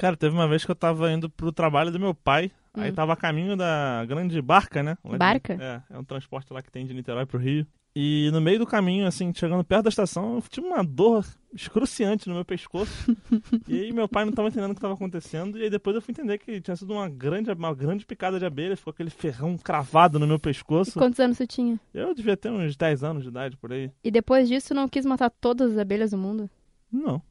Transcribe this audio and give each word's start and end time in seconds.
Cara, 0.00 0.16
teve 0.16 0.34
uma 0.34 0.48
vez 0.48 0.64
que 0.64 0.70
eu 0.70 0.74
tava 0.74 1.12
indo 1.12 1.28
pro 1.28 1.52
trabalho 1.52 1.90
do 1.90 2.00
meu 2.00 2.14
pai. 2.14 2.50
Hum. 2.74 2.80
Aí 2.80 2.90
tava 2.90 3.12
a 3.12 3.16
caminho 3.16 3.54
da 3.54 4.02
grande 4.08 4.40
barca, 4.40 4.82
né? 4.82 4.96
Barca? 5.18 5.58
É, 5.60 5.94
é 5.94 5.98
um 5.98 6.04
transporte 6.04 6.50
lá 6.54 6.62
que 6.62 6.72
tem 6.72 6.86
de 6.86 6.94
Niterói 6.94 7.26
pro 7.26 7.38
Rio. 7.38 7.66
E 7.94 8.30
no 8.32 8.40
meio 8.40 8.58
do 8.58 8.66
caminho, 8.66 9.06
assim, 9.06 9.30
chegando 9.34 9.62
perto 9.62 9.82
da 9.82 9.88
estação, 9.90 10.36
eu 10.36 10.42
tive 10.48 10.66
uma 10.66 10.82
dor 10.82 11.26
excruciante 11.52 12.30
no 12.30 12.34
meu 12.34 12.46
pescoço. 12.46 13.14
e 13.68 13.82
aí 13.82 13.92
meu 13.92 14.08
pai 14.08 14.24
não 14.24 14.32
tava 14.32 14.48
entendendo 14.48 14.70
o 14.70 14.74
que 14.74 14.80
tava 14.80 14.94
acontecendo. 14.94 15.58
E 15.58 15.64
aí 15.64 15.70
depois 15.70 15.94
eu 15.94 16.00
fui 16.00 16.12
entender 16.12 16.38
que 16.38 16.62
tinha 16.62 16.76
sido 16.76 16.94
uma 16.94 17.06
grande, 17.06 17.52
uma 17.52 17.74
grande 17.74 18.06
picada 18.06 18.38
de 18.38 18.46
abelha. 18.46 18.78
Ficou 18.78 18.92
aquele 18.92 19.10
ferrão 19.10 19.58
cravado 19.58 20.18
no 20.18 20.26
meu 20.26 20.38
pescoço. 20.38 20.98
Quantos 20.98 21.20
anos 21.20 21.36
você 21.36 21.46
tinha? 21.46 21.78
Eu 21.92 22.14
devia 22.14 22.38
ter 22.38 22.50
uns 22.50 22.74
10 22.74 23.04
anos 23.04 23.22
de 23.22 23.28
idade 23.28 23.54
por 23.58 23.70
aí. 23.70 23.90
E 24.02 24.10
depois 24.10 24.48
disso 24.48 24.72
não 24.72 24.88
quis 24.88 25.04
matar 25.04 25.28
todas 25.28 25.72
as 25.72 25.76
abelhas 25.76 26.12
do 26.12 26.16
mundo? 26.16 26.48
Não. 26.90 27.22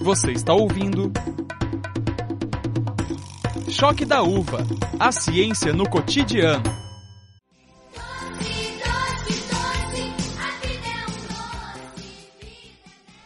Você 0.00 0.32
está 0.32 0.54
ouvindo. 0.54 1.12
Choque 3.68 4.04
da 4.04 4.22
Uva. 4.22 4.58
A 4.98 5.10
ciência 5.10 5.72
no 5.72 5.88
cotidiano. 5.88 6.62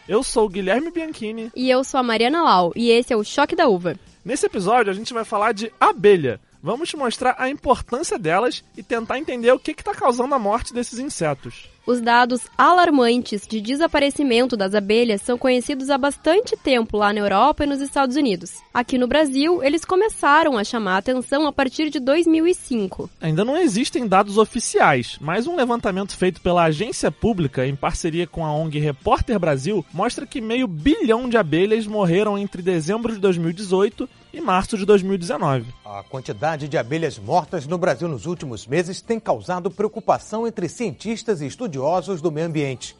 Eu 0.07 0.21
sou 0.23 0.45
o 0.45 0.49
Guilherme 0.49 0.91
Bianchini. 0.91 1.51
E 1.55 1.69
eu 1.69 1.83
sou 1.83 1.99
a 1.99 2.03
Mariana 2.03 2.43
Lau, 2.43 2.73
e 2.75 2.89
esse 2.89 3.13
é 3.13 3.15
o 3.15 3.23
Choque 3.23 3.55
da 3.55 3.67
Uva. 3.67 3.95
Nesse 4.25 4.45
episódio 4.45 4.91
a 4.91 4.95
gente 4.95 5.13
vai 5.13 5.23
falar 5.23 5.53
de 5.53 5.71
abelha. 5.79 6.41
Vamos 6.61 6.89
te 6.89 6.97
mostrar 6.97 7.35
a 7.37 7.49
importância 7.49 8.17
delas 8.17 8.63
e 8.75 8.83
tentar 8.83 9.19
entender 9.19 9.51
o 9.51 9.59
que 9.59 9.71
está 9.71 9.93
causando 9.93 10.35
a 10.35 10.39
morte 10.39 10.73
desses 10.73 10.99
insetos. 10.99 11.72
Os 11.85 11.99
dados 11.99 12.47
alarmantes 12.57 13.45
de 13.45 13.59
desaparecimento 13.59 14.55
das 14.55 14.73
abelhas 14.73 15.21
são 15.21 15.37
conhecidos 15.37 15.89
há 15.89 15.97
bastante 15.97 16.55
tempo 16.55 16.95
lá 16.95 17.11
na 17.11 17.19
Europa 17.19 17.65
e 17.65 17.67
nos 17.67 17.81
Estados 17.81 18.15
Unidos. 18.15 18.61
Aqui 18.73 18.97
no 18.97 19.05
Brasil, 19.05 19.61
eles 19.61 19.83
começaram 19.83 20.57
a 20.57 20.63
chamar 20.63 20.95
a 20.95 20.97
atenção 20.99 21.45
a 21.45 21.51
partir 21.51 21.89
de 21.89 21.99
2005. 21.99 23.09
Ainda 23.19 23.43
não 23.43 23.57
existem 23.57 24.07
dados 24.07 24.37
oficiais, 24.37 25.17
mas 25.19 25.45
um 25.45 25.57
levantamento 25.57 26.15
feito 26.15 26.39
pela 26.39 26.63
agência 26.63 27.11
pública 27.11 27.67
em 27.67 27.75
parceria 27.75 28.25
com 28.25 28.45
a 28.45 28.53
ONG 28.53 28.79
Repórter 28.79 29.37
Brasil 29.37 29.85
mostra 29.93 30.25
que 30.25 30.39
meio 30.39 30.67
bilhão 30.67 31.27
de 31.27 31.35
abelhas 31.35 31.85
morreram 31.85 32.37
entre 32.37 32.61
dezembro 32.61 33.11
de 33.11 33.19
2018 33.19 34.07
e 34.33 34.41
março 34.41 34.75
de 34.75 34.85
2019. 34.85 35.65
A 35.85 36.01
quantidade 36.03 36.67
de 36.67 36.77
abelhas 36.77 37.19
mortas 37.19 37.67
no 37.67 37.77
Brasil 37.77 38.07
nos 38.07 38.25
últimos 38.25 38.65
meses 38.65 38.99
tem 38.99 39.19
causado 39.19 39.69
preocupação 39.69 40.47
entre 40.47 40.67
cientistas 40.67 41.39
e 41.39 41.45
estudiosos 41.45 42.19
do 42.19 42.31
meio 42.31 42.47
ambiente. 42.47 42.95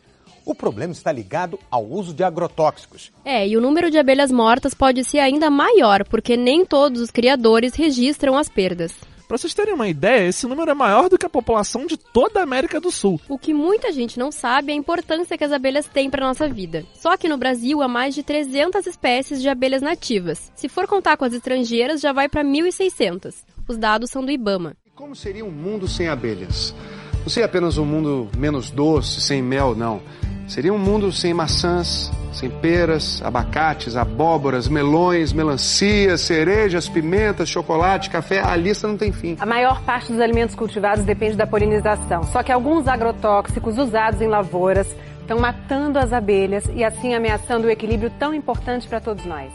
O 0.45 0.53
problema 0.53 0.93
está 0.93 1.11
ligado 1.11 1.57
ao 1.71 1.83
uso 1.83 2.13
de 2.13 2.23
agrotóxicos. 2.23 3.11
É, 3.25 3.47
e 3.47 3.57
o 3.57 3.61
número 3.61 3.89
de 3.89 3.97
abelhas 3.97 4.31
mortas 4.31 4.73
pode 4.73 5.03
ser 5.03 5.19
ainda 5.19 5.49
maior, 5.49 6.03
porque 6.07 6.37
nem 6.37 6.65
todos 6.65 7.01
os 7.01 7.09
criadores 7.09 7.73
registram 7.73 8.37
as 8.37 8.49
perdas. 8.49 8.93
Para 9.33 9.39
vocês 9.39 9.55
terem 9.55 9.73
uma 9.73 9.87
ideia, 9.87 10.27
esse 10.27 10.45
número 10.45 10.69
é 10.69 10.75
maior 10.75 11.09
do 11.09 11.17
que 11.17 11.25
a 11.25 11.29
população 11.29 11.87
de 11.87 11.97
toda 11.97 12.39
a 12.39 12.43
América 12.43 12.79
do 12.79 12.91
Sul. 12.91 13.19
O 13.27 13.35
que 13.35 13.51
muita 13.51 13.91
gente 13.91 14.19
não 14.19 14.31
sabe 14.31 14.71
é 14.71 14.75
a 14.75 14.77
importância 14.77 15.35
que 15.35 15.43
as 15.43 15.51
abelhas 15.51 15.87
têm 15.87 16.07
para 16.07 16.27
nossa 16.27 16.47
vida. 16.47 16.85
Só 16.93 17.17
que 17.17 17.27
no 17.27 17.35
Brasil 17.35 17.81
há 17.81 17.87
mais 17.87 18.13
de 18.13 18.21
300 18.21 18.85
espécies 18.85 19.41
de 19.41 19.49
abelhas 19.49 19.81
nativas. 19.81 20.51
Se 20.53 20.69
for 20.69 20.85
contar 20.85 21.17
com 21.17 21.25
as 21.25 21.33
estrangeiras, 21.33 21.99
já 21.99 22.13
vai 22.13 22.29
para 22.29 22.43
1.600. 22.43 23.33
Os 23.67 23.75
dados 23.75 24.11
são 24.11 24.23
do 24.23 24.29
IBAMA. 24.29 24.75
Como 24.93 25.15
seria 25.15 25.43
um 25.43 25.49
mundo 25.49 25.87
sem 25.87 26.07
abelhas? 26.07 26.75
Não 27.23 27.27
seria 27.27 27.47
apenas 27.47 27.79
um 27.79 27.85
mundo 27.85 28.29
menos 28.37 28.69
doce, 28.69 29.19
sem 29.19 29.41
mel, 29.41 29.73
não. 29.75 29.99
Seria 30.47 30.73
um 30.73 30.77
mundo 30.77 31.11
sem 31.11 31.33
maçãs, 31.33 32.11
sem 32.33 32.49
peras, 32.49 33.22
abacates, 33.23 33.95
abóboras, 33.95 34.67
melões, 34.67 35.31
melancias, 35.31 36.22
cerejas, 36.22 36.89
pimentas, 36.89 37.50
chocolate, 37.50 38.09
café. 38.09 38.41
A 38.41 38.55
lista 38.55 38.88
não 38.88 38.97
tem 38.97 39.11
fim. 39.11 39.38
A 39.39 39.45
maior 39.45 39.81
parte 39.83 40.11
dos 40.11 40.19
alimentos 40.19 40.55
cultivados 40.55 41.05
depende 41.05 41.38
da 41.38 41.47
polinização. 41.47 42.23
Só 42.23 42.44
que 42.44 42.51
alguns 42.51 42.88
agrotóxicos 42.88 43.78
usados 43.78 44.22
em 44.22 44.28
lavouras 44.28 44.88
estão 45.22 45.40
matando 45.40 45.97
as 45.97 46.12
abelhas 46.12 46.66
e 46.75 46.84
assim 46.84 47.13
ameaçando 47.13 47.67
o 47.67 47.69
equilíbrio 47.69 48.12
tão 48.19 48.34
importante 48.34 48.88
para 48.88 49.00
todos 49.00 49.25
nós. 49.25 49.51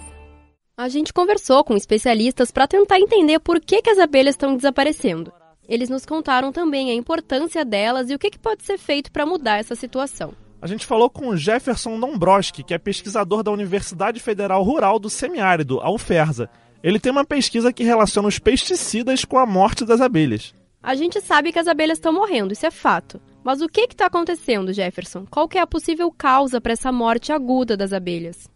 A 0.77 0.89
gente 0.89 1.12
conversou 1.12 1.62
com 1.65 1.77
especialistas 1.77 2.51
para 2.51 2.69
tentar 2.69 2.99
entender 2.99 3.41
por 3.41 3.61
que, 3.61 3.83
que 3.83 3.91
as 3.91 3.99
abelhas 3.99 4.35
estão 4.35 4.57
desaparecendo. 4.57 5.33
Eles 5.69 5.91
nos 5.91 6.07
contaram 6.07 6.51
também 6.51 6.91
a 6.91 6.95
importância 6.95 7.65
delas 7.65 8.09
e 8.09 8.15
o 8.15 8.19
que, 8.19 8.31
que 8.31 8.39
pode 8.39 8.62
ser 8.62 8.79
feito 8.79 9.12
para 9.12 9.27
mudar 9.27 9.59
essa 9.59 9.75
situação. 9.75 10.33
A 10.61 10.67
gente 10.67 10.85
falou 10.85 11.09
com 11.09 11.29
o 11.29 11.37
Jefferson 11.37 12.01
Dombrowski, 12.01 12.65
que 12.65 12.75
é 12.75 12.79
pesquisador 12.79 13.45
da 13.45 13.53
Universidade 13.53 14.19
Federal 14.19 14.61
Rural 14.65 14.99
do 14.99 15.09
Semiárido, 15.09 15.81
a 15.81 15.89
UFERSA. 15.89 16.51
Ele 16.83 16.99
tem 16.99 17.13
uma 17.13 17.25
pesquisa 17.25 17.73
que 17.73 17.85
relaciona 17.85 18.27
os 18.27 18.41
pesticidas 18.41 19.25
com 19.25 19.39
a 19.39 19.47
morte 19.47 19.85
das 19.85 20.01
abelhas. 20.01 20.53
A 20.83 20.97
gente 20.97 21.21
sabe 21.21 21.53
que 21.53 21.61
as 21.61 21.69
abelhas 21.69 21.99
estão 21.99 22.13
morrendo, 22.13 22.53
isso 22.53 22.67
é 22.67 22.73
fato. 22.73 23.21
Mas 23.45 23.61
o 23.61 23.69
que 23.69 23.83
está 23.83 24.07
acontecendo, 24.07 24.73
Jefferson? 24.73 25.25
Qual 25.31 25.49
que 25.49 25.59
é 25.59 25.61
a 25.61 25.67
possível 25.67 26.11
causa 26.11 26.61
para 26.61 26.73
essa 26.73 26.91
morte 26.91 27.33
aguda 27.33 27.77
das 27.77 27.93
abelhas? 27.93 28.49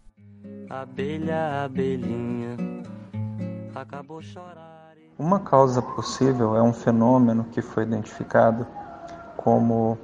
Abelha, 0.69 1.63
abelhinha, 1.63 2.57
acabou 3.73 4.21
chorar. 4.21 4.93
Uma 5.17 5.39
causa 5.39 5.81
possível 5.81 6.55
é 6.55 6.61
um 6.61 6.73
fenômeno 6.73 7.45
que 7.45 7.61
foi 7.61 7.83
identificado 7.83 8.67
como 9.37 9.97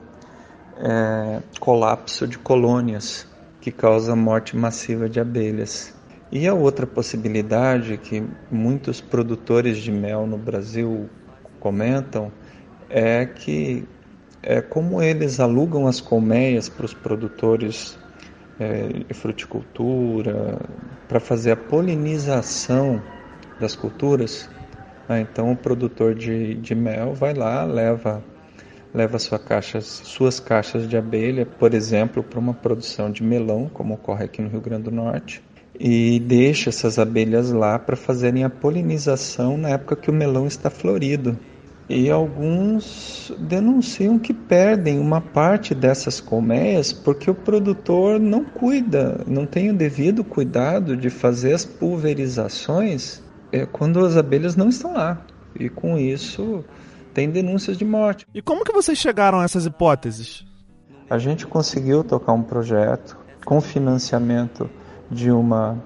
é, 0.80 1.42
colapso 1.60 2.28
de 2.28 2.38
colônias, 2.38 3.28
que 3.60 3.72
causa 3.72 4.16
morte 4.16 4.56
massiva 4.56 5.10
de 5.10 5.20
abelhas. 5.20 5.94
E 6.32 6.48
a 6.48 6.54
outra 6.54 6.88
possibilidade 6.88 7.98
que 7.98 8.24
muitos 8.50 9.02
produtores 9.02 9.78
de 9.80 9.92
mel 9.92 10.26
no 10.26 10.38
Brasil 10.38 11.10
comentam 11.60 12.32
é 12.90 13.26
que 13.26 13.86
é 14.42 14.62
como 14.62 15.02
eles 15.02 15.40
alugam 15.40 15.86
as 15.88 16.00
colmeias 16.00 16.70
para 16.70 16.86
os 16.86 16.94
produtores 16.94 17.98
é, 18.60 18.88
de 19.08 19.14
fruticultura, 19.14 20.60
para 21.08 21.20
fazer 21.20 21.52
a 21.52 21.58
polinização 21.58 23.02
das 23.60 23.76
culturas. 23.76 24.50
Ah, 25.10 25.20
então 25.20 25.52
o 25.52 25.58
produtor 25.58 26.14
de, 26.14 26.56
de 26.56 26.76
mel 26.76 27.14
vai 27.14 27.34
lá, 27.34 27.64
leva 27.66 28.24
leva 28.94 29.20
sua 29.20 29.40
suas 29.82 30.40
caixas 30.40 30.88
de 30.88 30.98
abelha, 30.98 31.46
por 31.46 31.74
exemplo, 31.74 32.24
para 32.24 32.40
uma 32.40 32.54
produção 32.54 33.12
de 33.12 33.24
melão, 33.24 33.70
como 33.74 33.94
ocorre 33.94 34.26
aqui 34.26 34.42
no 34.42 34.50
Rio 34.50 34.62
Grande 34.62 34.84
do 34.84 34.92
Norte, 34.92 35.42
e 35.80 36.20
deixa 36.20 36.70
essas 36.70 37.00
abelhas 37.00 37.52
lá 37.52 37.80
para 37.80 37.96
fazerem 37.96 38.44
a 38.44 38.50
polinização 38.50 39.58
na 39.58 39.70
época 39.70 39.96
que 39.96 40.10
o 40.10 40.14
melão 40.14 40.46
está 40.46 40.70
florido. 40.70 41.38
E 41.88 42.08
alguns 42.12 43.34
denunciam 43.40 44.20
que 44.20 44.32
perdem 44.32 45.00
uma 45.00 45.20
parte 45.20 45.74
dessas 45.74 46.22
colmeias 46.22 46.94
porque 46.94 47.32
o 47.32 47.34
produtor 47.34 48.20
não 48.20 48.46
cuida, 48.46 49.24
não 49.26 49.48
tem 49.48 49.72
o 49.72 49.74
devido 49.74 50.24
cuidado 50.24 50.96
de 50.96 51.10
fazer 51.10 51.54
as 51.54 51.66
pulverizações 51.66 53.24
é, 53.52 53.66
quando 53.66 54.06
as 54.06 54.16
abelhas 54.16 54.56
não 54.56 54.70
estão 54.70 54.94
lá. 54.94 55.26
E 55.60 55.68
com 55.68 55.98
isso 55.98 56.64
tem 57.14 57.30
denúncias 57.30 57.78
de 57.78 57.86
morte. 57.86 58.26
E 58.34 58.42
como 58.42 58.64
que 58.64 58.72
vocês 58.72 58.98
chegaram 58.98 59.40
a 59.40 59.44
essas 59.44 59.66
hipóteses? 59.66 60.46
A 61.10 61.18
gente 61.18 61.48
conseguiu 61.48 62.04
tocar 62.04 62.34
um 62.34 62.44
projeto 62.44 63.18
com 63.44 63.60
financiamento 63.60 64.70
de 65.10 65.32
uma 65.32 65.82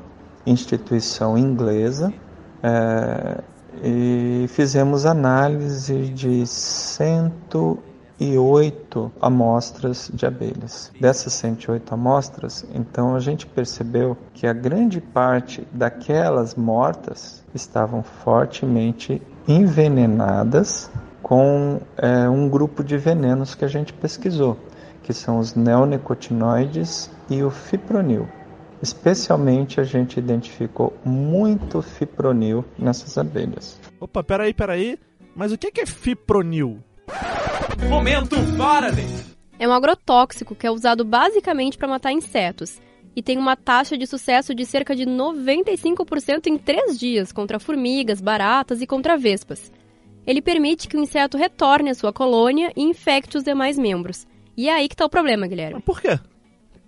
instituição 0.45 1.38
inglesa 1.38 2.13
é, 2.61 3.41
e 3.81 4.45
fizemos 4.50 5.06
análise 5.06 6.09
de 6.09 6.45
108 6.45 9.11
amostras 9.22 10.11
de 10.13 10.25
abelhas. 10.25 10.91
Dessas 11.00 11.31
108 11.34 11.94
amostras, 11.94 12.66
então 12.73 13.16
a 13.16 13.19
gente 13.19 13.45
percebeu 13.45 14.17
que 14.34 14.45
a 14.45 14.53
grande 14.53 15.00
parte 15.00 15.66
daquelas 15.72 16.55
mortas 16.55 17.46
estavam 17.53 18.03
fortemente 18.03 19.22
envenenadas 19.47 20.91
com 21.23 21.81
é, 21.97 22.29
um 22.29 22.49
grupo 22.49 22.84
de 22.84 22.97
venenos 22.97 23.55
que 23.55 23.64
a 23.64 23.67
gente 23.67 23.93
pesquisou, 23.93 24.59
que 25.02 25.14
são 25.14 25.40
os 25.40 25.55
neonicotinoides 25.55 27.09
e 27.29 27.41
o 27.41 27.49
fipronil. 27.49 28.28
Especialmente 28.81 29.79
a 29.79 29.84
gente 29.85 30.20
identificou 30.20 30.93
muito 31.05 31.81
fipronil 31.81 32.66
nessas 32.78 33.17
abelhas. 33.17 33.79
Opa, 33.99 34.22
peraí, 34.22 34.53
peraí. 34.53 34.99
Mas 35.34 35.53
o 35.53 35.58
que 35.58 35.79
é 35.79 35.85
fipronil? 35.85 36.84
Momento 37.90 38.35
Faraday! 38.58 39.08
É 39.58 39.67
um 39.67 39.72
agrotóxico 39.72 40.53
que 40.53 40.67
é 40.67 40.72
usado 40.72 41.05
basicamente 41.05 41.78
para 41.78 41.87
matar 41.87 42.11
insetos 42.11 42.81
e 43.16 43.22
tem 43.23 43.37
uma 43.37 43.55
taxa 43.55 43.97
de 43.97 44.05
sucesso 44.05 44.53
de 44.53 44.66
cerca 44.66 44.93
de 44.93 45.05
95% 45.05 46.47
em 46.47 46.58
3 46.58 46.99
dias 46.99 47.31
contra 47.31 47.59
formigas, 47.59 48.20
baratas 48.20 48.81
e 48.81 48.87
contra 48.87 49.17
vespas. 49.17 49.72
Ele 50.25 50.41
permite 50.41 50.87
que 50.87 50.97
o 50.97 51.02
inseto 51.02 51.37
retorne 51.37 51.90
à 51.90 51.93
sua 51.93 52.14
colônia 52.14 52.72
e 52.75 52.84
infecte 52.84 53.37
os 53.37 53.43
demais 53.43 53.78
membros. 53.78 54.25
E 54.55 54.70
é 54.70 54.73
aí 54.73 54.87
que 54.87 54.93
está 54.93 55.05
o 55.05 55.09
problema, 55.09 55.47
Guilherme. 55.47 55.81
Por 55.81 56.02
quê? 56.02 56.20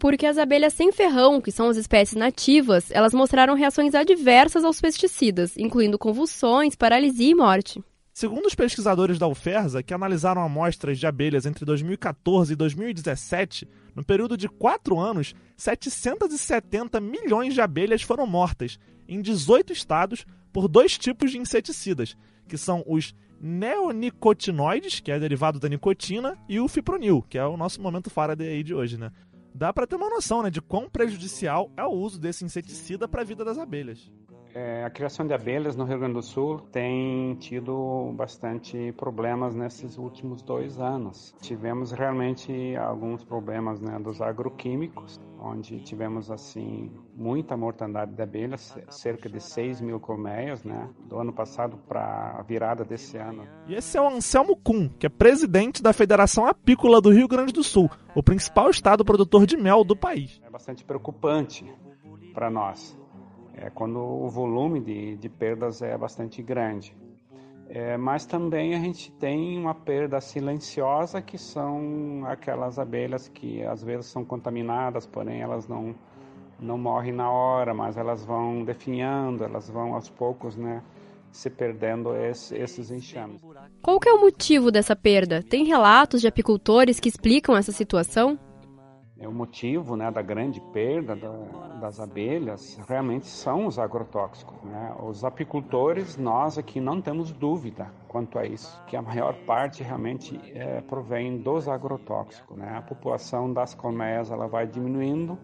porque 0.06 0.26
as 0.26 0.38
abelhas 0.38 0.74
sem 0.74 0.92
ferrão, 0.92 1.42
que 1.42 1.52
são 1.52 1.70
as 1.70 1.78
espécies 1.78 2.16
nativas, 2.16 2.92
elas 2.92 3.14
mostraram 3.14 3.56
reações 3.56 3.96
adversas 3.96 4.64
aos 4.64 4.80
pesticidas, 4.80 5.58
incluindo 5.58 5.98
convulsões, 5.98 6.76
paralisia 6.76 7.32
e 7.32 7.36
morte. 7.36 7.84
Segundo 8.14 8.46
os 8.46 8.56
pesquisadores 8.56 9.20
da 9.20 9.28
UFERSA, 9.28 9.84
que 9.84 9.94
analisaram 9.94 10.42
amostras 10.42 10.98
de 10.98 11.06
abelhas 11.06 11.46
entre 11.46 11.66
2014 11.66 12.54
e 12.54 12.56
2017, 12.56 13.68
no 13.94 14.06
período 14.06 14.38
de 14.38 14.48
quatro 14.48 15.00
anos, 15.00 15.34
770 15.58 17.02
milhões 17.02 17.54
de 17.54 17.62
abelhas 17.62 18.02
foram 18.02 18.26
mortas 18.26 18.80
em 19.08 19.22
18 19.22 19.74
estados 19.74 20.26
por 20.54 20.68
dois 20.68 20.98
tipos 20.98 21.32
de 21.32 21.38
inseticidas, 21.38 22.16
que 22.48 22.58
são 22.58 22.84
os 22.88 23.14
neonicotinoides, 23.46 25.00
que 25.00 25.12
é 25.12 25.20
derivado 25.20 25.60
da 25.60 25.70
nicotina, 25.70 26.36
e 26.50 26.60
o 26.60 26.68
fipronil, 26.68 27.22
que 27.30 27.38
é 27.38 27.46
o 27.46 27.56
nosso 27.56 27.80
momento 27.80 28.10
Faraday 28.10 28.64
de 28.64 28.74
hoje, 28.74 28.98
né? 28.98 29.12
Dá 29.54 29.72
para 29.72 29.86
ter 29.86 29.96
uma 29.96 30.10
noção 30.10 30.42
né, 30.42 30.50
de 30.50 30.60
quão 30.60 30.90
prejudicial 30.90 31.72
é 31.78 31.84
o 31.84 31.92
uso 31.92 32.20
desse 32.20 32.44
inseticida 32.44 33.08
para 33.08 33.22
a 33.22 33.24
vida 33.24 33.46
das 33.46 33.60
abelhas. 33.60 34.12
É, 34.56 34.86
a 34.86 34.90
criação 34.90 35.28
de 35.28 35.34
abelhas 35.34 35.76
no 35.76 35.84
Rio 35.84 36.00
Grande 36.00 36.14
do 36.14 36.22
Sul 36.22 36.62
tem 36.72 37.36
tido 37.36 38.14
bastante 38.16 38.94
problemas 38.94 39.54
nesses 39.54 39.98
últimos 39.98 40.42
dois 40.42 40.80
anos. 40.80 41.36
Tivemos 41.42 41.92
realmente 41.92 42.74
alguns 42.78 43.22
problemas 43.22 43.82
né, 43.82 44.00
dos 44.00 44.22
agroquímicos, 44.22 45.20
onde 45.42 45.82
tivemos 45.82 46.32
assim 46.32 46.90
muita 47.14 47.58
mortandade 47.58 48.14
de 48.14 48.22
abelhas, 48.22 48.74
cerca 48.90 49.28
de 49.28 49.42
6 49.42 49.82
mil 49.82 50.00
colmeias, 50.00 50.64
né, 50.64 50.90
do 51.04 51.20
ano 51.20 51.34
passado 51.34 51.78
para 51.86 52.38
a 52.40 52.42
virada 52.42 52.86
desse 52.86 53.18
ano. 53.18 53.46
E 53.68 53.76
esse 53.76 53.98
é 53.98 54.02
o 54.02 54.08
Anselmo 54.08 54.56
Kuhn, 54.56 54.88
que 54.98 55.06
é 55.06 55.10
presidente 55.10 55.84
da 55.84 55.92
Federação 55.92 56.48
Apícola 56.48 57.02
do 57.02 57.10
Rio 57.10 57.28
Grande 57.28 57.52
do 57.52 57.62
Sul, 57.62 57.92
o 58.16 58.24
principal 58.24 58.70
estado 58.70 59.04
produtor 59.04 59.46
de 59.46 59.58
mel 59.58 59.84
do 59.84 59.98
país. 59.98 60.42
É 60.46 60.50
bastante 60.50 60.86
preocupante 60.86 61.70
para 62.34 62.50
nós 62.50 62.98
é, 63.58 63.70
quando 63.70 64.00
o 64.00 64.30
volume 64.30 64.80
de, 64.80 65.16
de 65.18 65.30
perdas 65.30 65.82
é 65.82 65.98
bastante 65.98 66.42
grande. 66.42 66.96
É, 67.68 67.98
mas 67.98 68.26
também 68.26 68.76
a 68.76 68.80
gente 68.80 69.12
tem 69.14 69.58
uma 69.58 69.74
perda 69.74 70.22
silenciosa, 70.22 71.22
que 71.22 71.38
são 71.38 72.24
aquelas 72.26 72.78
abelhas 72.78 73.28
que 73.28 73.64
às 73.64 73.84
vezes 73.84 74.06
são 74.06 74.24
contaminadas, 74.24 75.08
porém 75.08 75.42
elas 75.42 75.68
não, 75.68 75.96
não 76.60 76.78
morrem 76.78 77.12
na 77.12 77.30
hora, 77.32 77.74
mas 77.74 77.98
elas 77.98 78.24
vão 78.24 78.64
definhando, 78.64 79.44
elas 79.44 79.70
vão 79.70 79.96
aos 79.96 80.10
poucos, 80.10 80.56
né? 80.56 80.84
se 81.36 81.50
perdendo 81.50 82.16
esse, 82.16 82.56
esses 82.56 82.90
enxames. 82.90 83.42
Qual 83.82 84.00
que 84.00 84.08
é 84.08 84.14
o 84.14 84.22
motivo 84.22 84.72
dessa 84.72 84.96
perda? 84.96 85.44
Tem 85.44 85.66
relatos 85.66 86.22
de 86.22 86.28
apicultores 86.28 87.00
que 87.00 87.10
explicam 87.10 87.58
essa 87.58 87.74
situação? 87.74 88.40
É 89.26 89.28
o 89.28 89.34
motivo 89.34 89.96
né, 89.96 90.12
da 90.12 90.22
grande 90.22 90.62
perda 90.72 91.16
da, 91.16 91.32
das 91.82 92.00
abelhas 92.00 92.80
realmente 92.88 93.26
são 93.26 93.66
os 93.66 93.80
agrotóxicos. 93.80 94.56
Né? 94.64 94.96
Os 95.04 95.26
apicultores, 95.26 96.16
nós 96.16 96.60
aqui 96.60 96.80
não 96.80 97.02
temos 97.02 97.32
dúvida 97.32 97.92
quanto 98.08 98.38
a 98.38 98.46
isso, 98.46 98.80
que 98.86 98.96
a 98.96 99.02
maior 99.02 99.34
parte 99.48 99.82
realmente 99.82 100.40
é, 100.54 100.80
provém 100.82 101.40
dos 101.40 101.68
agrotóxicos. 101.68 102.56
Né? 102.56 102.72
A 102.78 102.84
população 102.84 103.52
das 103.52 103.74
colmeias 103.74 104.30
ela 104.30 104.48
vai 104.48 104.68
diminuindo 104.68 105.40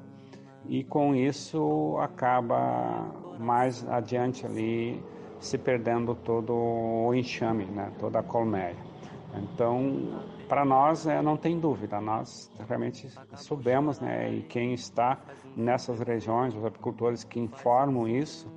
e 0.67 0.83
com 0.83 1.15
isso 1.15 1.97
acaba 1.99 3.11
mais 3.39 3.83
adiante 3.89 4.45
ali 4.45 5.03
se 5.39 5.57
perdendo 5.57 6.13
todo 6.13 6.53
o 6.53 7.15
enxame, 7.15 7.65
né? 7.65 7.91
toda 7.97 8.19
a 8.19 8.23
colmeia. 8.23 8.91
Então, 9.33 10.21
para 10.51 10.65
nós 10.65 11.07
é, 11.07 11.21
não 11.21 11.37
tem 11.37 11.57
dúvida, 11.57 12.01
nós 12.01 12.51
realmente 12.67 13.07
soubemos, 13.37 14.01
né, 14.01 14.29
e 14.33 14.41
quem 14.41 14.73
está 14.73 15.17
nessas 15.55 16.01
regiões, 16.01 16.53
os 16.53 16.65
apicultores 16.65 17.23
que 17.23 17.39
informam 17.39 18.05
isso, 18.05 18.51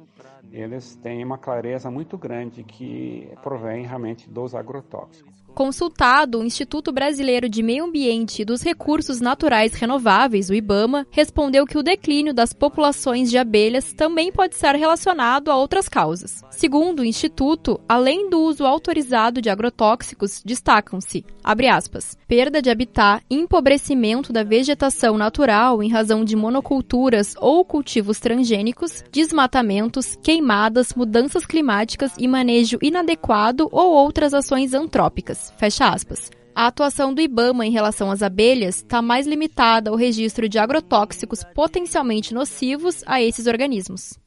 eles 0.50 0.96
têm 0.96 1.24
uma 1.24 1.38
clareza 1.38 1.92
muito 1.92 2.18
grande 2.18 2.64
que 2.64 3.32
provém 3.44 3.86
realmente 3.86 4.28
dos 4.28 4.56
agrotóxicos. 4.56 5.43
Consultado, 5.54 6.40
o 6.40 6.44
Instituto 6.44 6.90
Brasileiro 6.90 7.48
de 7.48 7.62
Meio 7.62 7.84
Ambiente 7.84 8.42
e 8.42 8.44
dos 8.44 8.60
Recursos 8.60 9.20
Naturais 9.20 9.72
Renováveis, 9.74 10.50
o 10.50 10.54
IBAMA, 10.54 11.06
respondeu 11.12 11.64
que 11.64 11.78
o 11.78 11.82
declínio 11.82 12.34
das 12.34 12.52
populações 12.52 13.30
de 13.30 13.38
abelhas 13.38 13.92
também 13.92 14.32
pode 14.32 14.56
ser 14.56 14.74
relacionado 14.74 15.52
a 15.52 15.56
outras 15.56 15.88
causas. 15.88 16.42
Segundo 16.50 17.00
o 17.00 17.04
Instituto, 17.04 17.80
além 17.88 18.28
do 18.28 18.40
uso 18.40 18.64
autorizado 18.64 19.40
de 19.40 19.48
agrotóxicos, 19.48 20.42
destacam-se, 20.44 21.24
aspas, 21.72 22.18
perda 22.26 22.60
de 22.60 22.68
habitat, 22.68 23.24
empobrecimento 23.30 24.32
da 24.32 24.42
vegetação 24.42 25.16
natural 25.16 25.84
em 25.84 25.88
razão 25.88 26.24
de 26.24 26.34
monoculturas 26.34 27.36
ou 27.40 27.64
cultivos 27.64 28.18
transgênicos, 28.18 29.04
desmatamentos, 29.12 30.16
queimadas, 30.20 30.94
mudanças 30.94 31.46
climáticas 31.46 32.12
e 32.18 32.26
manejo 32.26 32.76
inadequado 32.82 33.68
ou 33.70 33.92
outras 33.92 34.34
ações 34.34 34.74
antrópicas 34.74 35.43
fecha 35.56 35.88
aspas. 35.88 36.30
A 36.54 36.68
atuação 36.68 37.12
do 37.12 37.20
IBAMA 37.20 37.66
em 37.66 37.70
relação 37.70 38.10
às 38.10 38.22
abelhas 38.22 38.76
está 38.76 39.02
mais 39.02 39.26
limitada 39.26 39.90
ao 39.90 39.96
registro 39.96 40.48
de 40.48 40.58
agrotóxicos 40.58 41.44
potencialmente 41.54 42.32
nocivos 42.32 43.02
a 43.06 43.20
esses 43.20 43.46
organismos. 43.46 44.18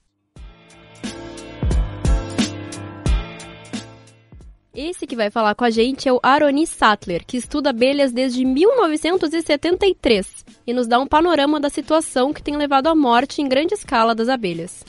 Esse 4.75 5.07
que 5.07 5.15
vai 5.15 5.31
falar 5.31 5.55
com 5.55 5.63
a 5.63 5.71
gente 5.71 6.07
é 6.07 6.13
o 6.13 6.19
Aroni 6.21 6.67
Sattler, 6.67 7.25
que 7.25 7.37
estuda 7.37 7.71
abelhas 7.71 8.11
desde 8.11 8.45
1973 8.45 10.45
e 10.67 10.73
nos 10.73 10.85
dá 10.85 10.99
um 10.99 11.07
panorama 11.07 11.59
da 11.59 11.67
situação 11.67 12.31
que 12.31 12.43
tem 12.43 12.55
levado 12.55 12.85
à 12.85 12.93
morte 12.93 13.41
em 13.41 13.49
grande 13.49 13.73
escala 13.73 14.13
das 14.13 14.29
abelhas. 14.29 14.85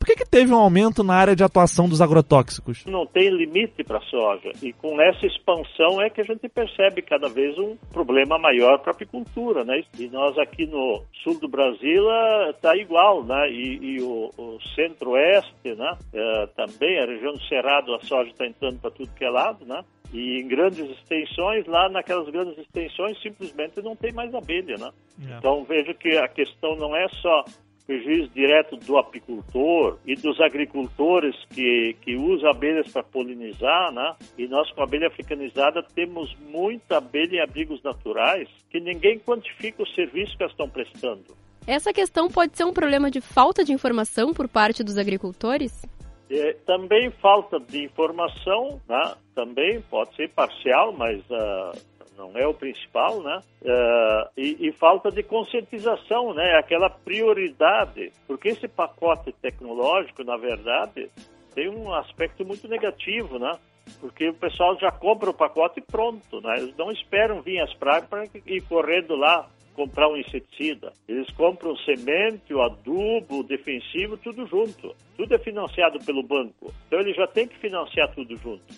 Por 0.00 0.06
que, 0.06 0.16
que 0.16 0.24
teve 0.24 0.50
um 0.50 0.56
aumento 0.56 1.04
na 1.04 1.14
área 1.14 1.36
de 1.36 1.44
atuação 1.44 1.86
dos 1.86 2.00
agrotóxicos? 2.00 2.86
Não 2.86 3.04
tem 3.04 3.28
limite 3.28 3.84
para 3.84 3.98
a 3.98 4.00
soja. 4.00 4.50
E 4.62 4.72
com 4.72 4.98
essa 4.98 5.26
expansão 5.26 6.00
é 6.00 6.08
que 6.08 6.22
a 6.22 6.24
gente 6.24 6.48
percebe 6.48 7.02
cada 7.02 7.28
vez 7.28 7.58
um 7.58 7.76
problema 7.92 8.38
maior 8.38 8.78
para 8.78 8.92
a 8.92 8.94
apicultura, 8.94 9.62
né? 9.62 9.82
E 9.98 10.08
nós 10.08 10.38
aqui 10.38 10.64
no 10.64 11.02
sul 11.22 11.38
do 11.38 11.46
Brasil 11.46 12.02
está 12.48 12.74
eh, 12.74 12.80
igual, 12.80 13.22
né? 13.22 13.50
E, 13.50 13.96
e 13.96 14.00
o, 14.00 14.30
o 14.38 14.58
centro-oeste, 14.74 15.74
né? 15.76 15.94
É, 16.14 16.46
também, 16.56 16.98
a 16.98 17.04
região 17.04 17.34
do 17.34 17.42
Cerrado, 17.42 17.94
a 17.94 18.00
soja 18.00 18.30
está 18.30 18.46
entrando 18.46 18.80
para 18.80 18.90
tudo 18.90 19.14
que 19.14 19.24
é 19.24 19.28
lado, 19.28 19.66
né? 19.66 19.84
E 20.14 20.40
em 20.40 20.48
grandes 20.48 20.80
extensões, 20.80 21.66
lá 21.66 21.90
naquelas 21.90 22.26
grandes 22.30 22.56
extensões, 22.56 23.20
simplesmente 23.20 23.82
não 23.82 23.94
tem 23.94 24.14
mais 24.14 24.34
abelha, 24.34 24.76
né? 24.78 24.90
É. 25.28 25.36
Então 25.36 25.62
vejo 25.64 25.94
que 25.94 26.16
a 26.16 26.26
questão 26.26 26.74
não 26.76 26.96
é 26.96 27.06
só 27.20 27.44
prejuízo 27.90 28.28
direto 28.28 28.76
do 28.76 28.96
apicultor 28.96 29.98
e 30.06 30.14
dos 30.14 30.40
agricultores 30.40 31.34
que, 31.52 31.96
que 32.00 32.14
usam 32.14 32.48
abelhas 32.48 32.88
para 32.92 33.02
polinizar, 33.02 33.90
né? 33.92 34.14
E 34.38 34.46
nós 34.46 34.70
com 34.70 34.80
a 34.80 34.84
abelha 34.84 35.08
africanizada 35.08 35.82
temos 35.92 36.32
muita 36.48 36.98
abelha 36.98 37.38
em 37.38 37.40
abrigos 37.40 37.82
naturais 37.82 38.48
que 38.70 38.78
ninguém 38.78 39.18
quantifica 39.18 39.82
o 39.82 39.88
serviço 39.88 40.36
que 40.36 40.44
elas 40.44 40.52
estão 40.52 40.68
prestando. 40.68 41.36
Essa 41.66 41.92
questão 41.92 42.28
pode 42.28 42.56
ser 42.56 42.62
um 42.62 42.72
problema 42.72 43.10
de 43.10 43.20
falta 43.20 43.64
de 43.64 43.72
informação 43.72 44.32
por 44.32 44.46
parte 44.48 44.84
dos 44.84 44.96
agricultores? 44.96 45.84
É, 46.30 46.52
também 46.64 47.10
falta 47.20 47.58
de 47.58 47.86
informação, 47.86 48.80
né? 48.88 49.14
também 49.34 49.80
pode 49.90 50.14
ser 50.14 50.30
parcial, 50.30 50.92
mas 50.92 51.18
uh, 51.28 51.76
não 52.20 52.36
é 52.36 52.46
o 52.46 52.52
principal, 52.52 53.22
né? 53.22 53.40
Uh, 53.62 54.28
e, 54.36 54.68
e, 54.68 54.72
falta 54.72 55.10
de 55.10 55.22
conscientização, 55.22 56.34
né? 56.34 56.58
Aquela 56.58 56.90
prioridade, 56.90 58.12
porque 58.26 58.50
esse 58.50 58.68
pacote 58.68 59.32
tecnológico, 59.40 60.22
na 60.22 60.36
verdade, 60.36 61.10
tem 61.54 61.68
um 61.68 61.92
aspecto 61.94 62.44
muito 62.44 62.68
negativo, 62.68 63.38
né? 63.38 63.52
Porque 64.00 64.28
o 64.28 64.34
pessoal 64.34 64.78
já 64.78 64.92
compra 64.92 65.30
o 65.30 65.34
pacote 65.34 65.80
pronto, 65.80 66.40
né? 66.42 66.56
Eles 66.58 66.76
não 66.76 66.92
esperam 66.92 67.40
vir 67.40 67.60
as 67.60 67.72
pragas 67.74 68.08
para 68.08 68.24
ir 68.46 68.60
correndo 68.62 69.16
lá 69.16 69.48
comprar 69.74 70.08
um 70.08 70.16
inseticida. 70.16 70.92
Eles 71.08 71.30
compram 71.30 71.74
semente, 71.78 72.52
o 72.52 72.60
adubo, 72.60 73.40
o 73.40 73.42
defensivo, 73.42 74.18
tudo 74.18 74.46
junto. 74.46 74.94
Tudo 75.16 75.34
é 75.34 75.38
financiado 75.38 75.98
pelo 76.04 76.22
banco. 76.22 76.72
Então 76.86 77.00
ele 77.00 77.14
já 77.14 77.26
tem 77.26 77.48
que 77.48 77.56
financiar 77.58 78.12
tudo 78.14 78.36
junto. 78.36 78.74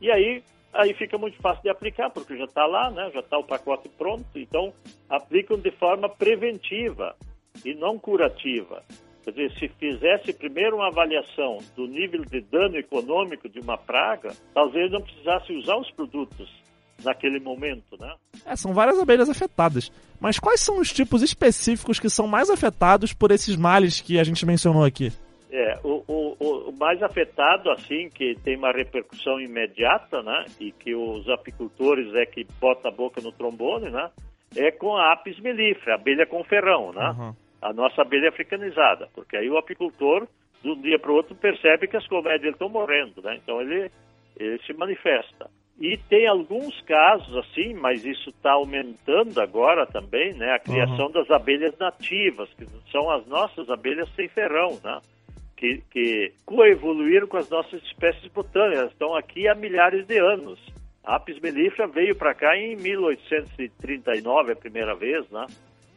E 0.00 0.10
aí 0.10 0.42
aí 0.72 0.94
fica 0.94 1.16
muito 1.18 1.36
fácil 1.38 1.62
de 1.62 1.70
aplicar, 1.70 2.10
porque 2.10 2.36
já 2.36 2.44
está 2.44 2.66
lá, 2.66 2.90
né? 2.90 3.10
já 3.12 3.20
está 3.20 3.38
o 3.38 3.44
pacote 3.44 3.88
pronto, 3.88 4.26
então 4.34 4.72
aplicam 5.08 5.58
de 5.58 5.70
forma 5.72 6.08
preventiva 6.08 7.14
e 7.64 7.74
não 7.74 7.98
curativa. 7.98 8.82
Quer 9.24 9.30
dizer, 9.32 9.52
se 9.58 9.68
fizesse 9.68 10.32
primeiro 10.32 10.76
uma 10.76 10.86
avaliação 10.86 11.58
do 11.74 11.86
nível 11.88 12.24
de 12.24 12.40
dano 12.42 12.76
econômico 12.76 13.48
de 13.48 13.58
uma 13.58 13.76
praga, 13.76 14.32
talvez 14.54 14.90
não 14.92 15.00
precisasse 15.02 15.52
usar 15.52 15.76
os 15.76 15.90
produtos 15.90 16.48
naquele 17.02 17.40
momento, 17.40 17.96
né? 17.98 18.14
É, 18.44 18.54
são 18.54 18.72
várias 18.72 18.98
abelhas 18.98 19.28
afetadas. 19.28 19.90
Mas 20.20 20.38
quais 20.38 20.60
são 20.60 20.78
os 20.78 20.92
tipos 20.92 21.22
específicos 21.22 21.98
que 21.98 22.08
são 22.08 22.26
mais 22.26 22.48
afetados 22.48 23.12
por 23.12 23.30
esses 23.32 23.56
males 23.56 24.00
que 24.00 24.18
a 24.18 24.24
gente 24.24 24.46
mencionou 24.46 24.84
aqui? 24.84 25.12
É, 25.50 25.78
o, 25.84 26.02
o, 26.08 26.70
o, 26.70 26.76
mais 26.76 27.00
afetado, 27.02 27.70
assim, 27.70 28.10
que 28.10 28.34
tem 28.42 28.56
uma 28.56 28.72
repercussão 28.72 29.40
imediata, 29.40 30.20
né, 30.22 30.44
e 30.58 30.72
que 30.72 30.94
os 30.94 31.28
apicultores 31.28 32.12
é 32.14 32.26
que 32.26 32.44
bota 32.60 32.88
a 32.88 32.90
boca 32.90 33.20
no 33.20 33.30
trombone, 33.30 33.88
né, 33.90 34.10
é 34.56 34.70
com 34.70 34.96
a 34.96 35.12
apis 35.12 35.38
mellifera, 35.40 35.92
a 35.92 35.94
abelha 36.00 36.26
com 36.26 36.42
ferrão, 36.44 36.92
né? 36.92 37.14
Uhum. 37.18 37.34
A 37.60 37.72
nossa 37.72 38.02
abelha 38.02 38.28
africanizada, 38.28 39.08
porque 39.14 39.36
aí 39.36 39.48
o 39.48 39.56
apicultor, 39.56 40.26
de 40.62 40.70
um 40.70 40.80
dia 40.80 40.98
para 40.98 41.10
o 41.10 41.14
outro, 41.14 41.34
percebe 41.34 41.88
que 41.88 41.96
as 41.96 42.06
colmeias 42.06 42.40
dele 42.40 42.52
estão 42.52 42.68
morrendo, 42.68 43.22
né? 43.22 43.38
Então 43.42 43.60
ele, 43.60 43.90
ele 44.36 44.58
se 44.62 44.72
manifesta. 44.72 45.50
E 45.78 45.98
tem 46.08 46.26
alguns 46.26 46.80
casos 46.82 47.36
assim, 47.36 47.74
mas 47.74 48.04
isso 48.04 48.30
está 48.30 48.52
aumentando 48.52 49.38
agora 49.40 49.86
também, 49.86 50.32
né? 50.34 50.52
A 50.52 50.58
criação 50.58 51.06
uhum. 51.06 51.12
das 51.12 51.30
abelhas 51.30 51.76
nativas, 51.78 52.48
que 52.54 52.66
são 52.90 53.10
as 53.10 53.26
nossas 53.26 53.68
abelhas 53.68 54.08
sem 54.14 54.28
ferrão, 54.28 54.78
né? 54.82 55.00
Que, 55.56 55.82
que 55.90 56.32
coevoluíram 56.44 57.26
com 57.26 57.38
as 57.38 57.48
nossas 57.48 57.82
espécies 57.82 58.30
botânicas, 58.30 58.90
estão 58.90 59.14
aqui 59.14 59.48
há 59.48 59.54
milhares 59.54 60.06
de 60.06 60.18
anos. 60.18 60.60
A 61.02 61.16
Apis 61.16 61.40
mellifera 61.40 61.88
veio 61.88 62.14
para 62.14 62.34
cá 62.34 62.56
em 62.56 62.76
1839 62.76 64.52
a 64.52 64.56
primeira 64.56 64.94
vez, 64.94 65.28
né? 65.30 65.46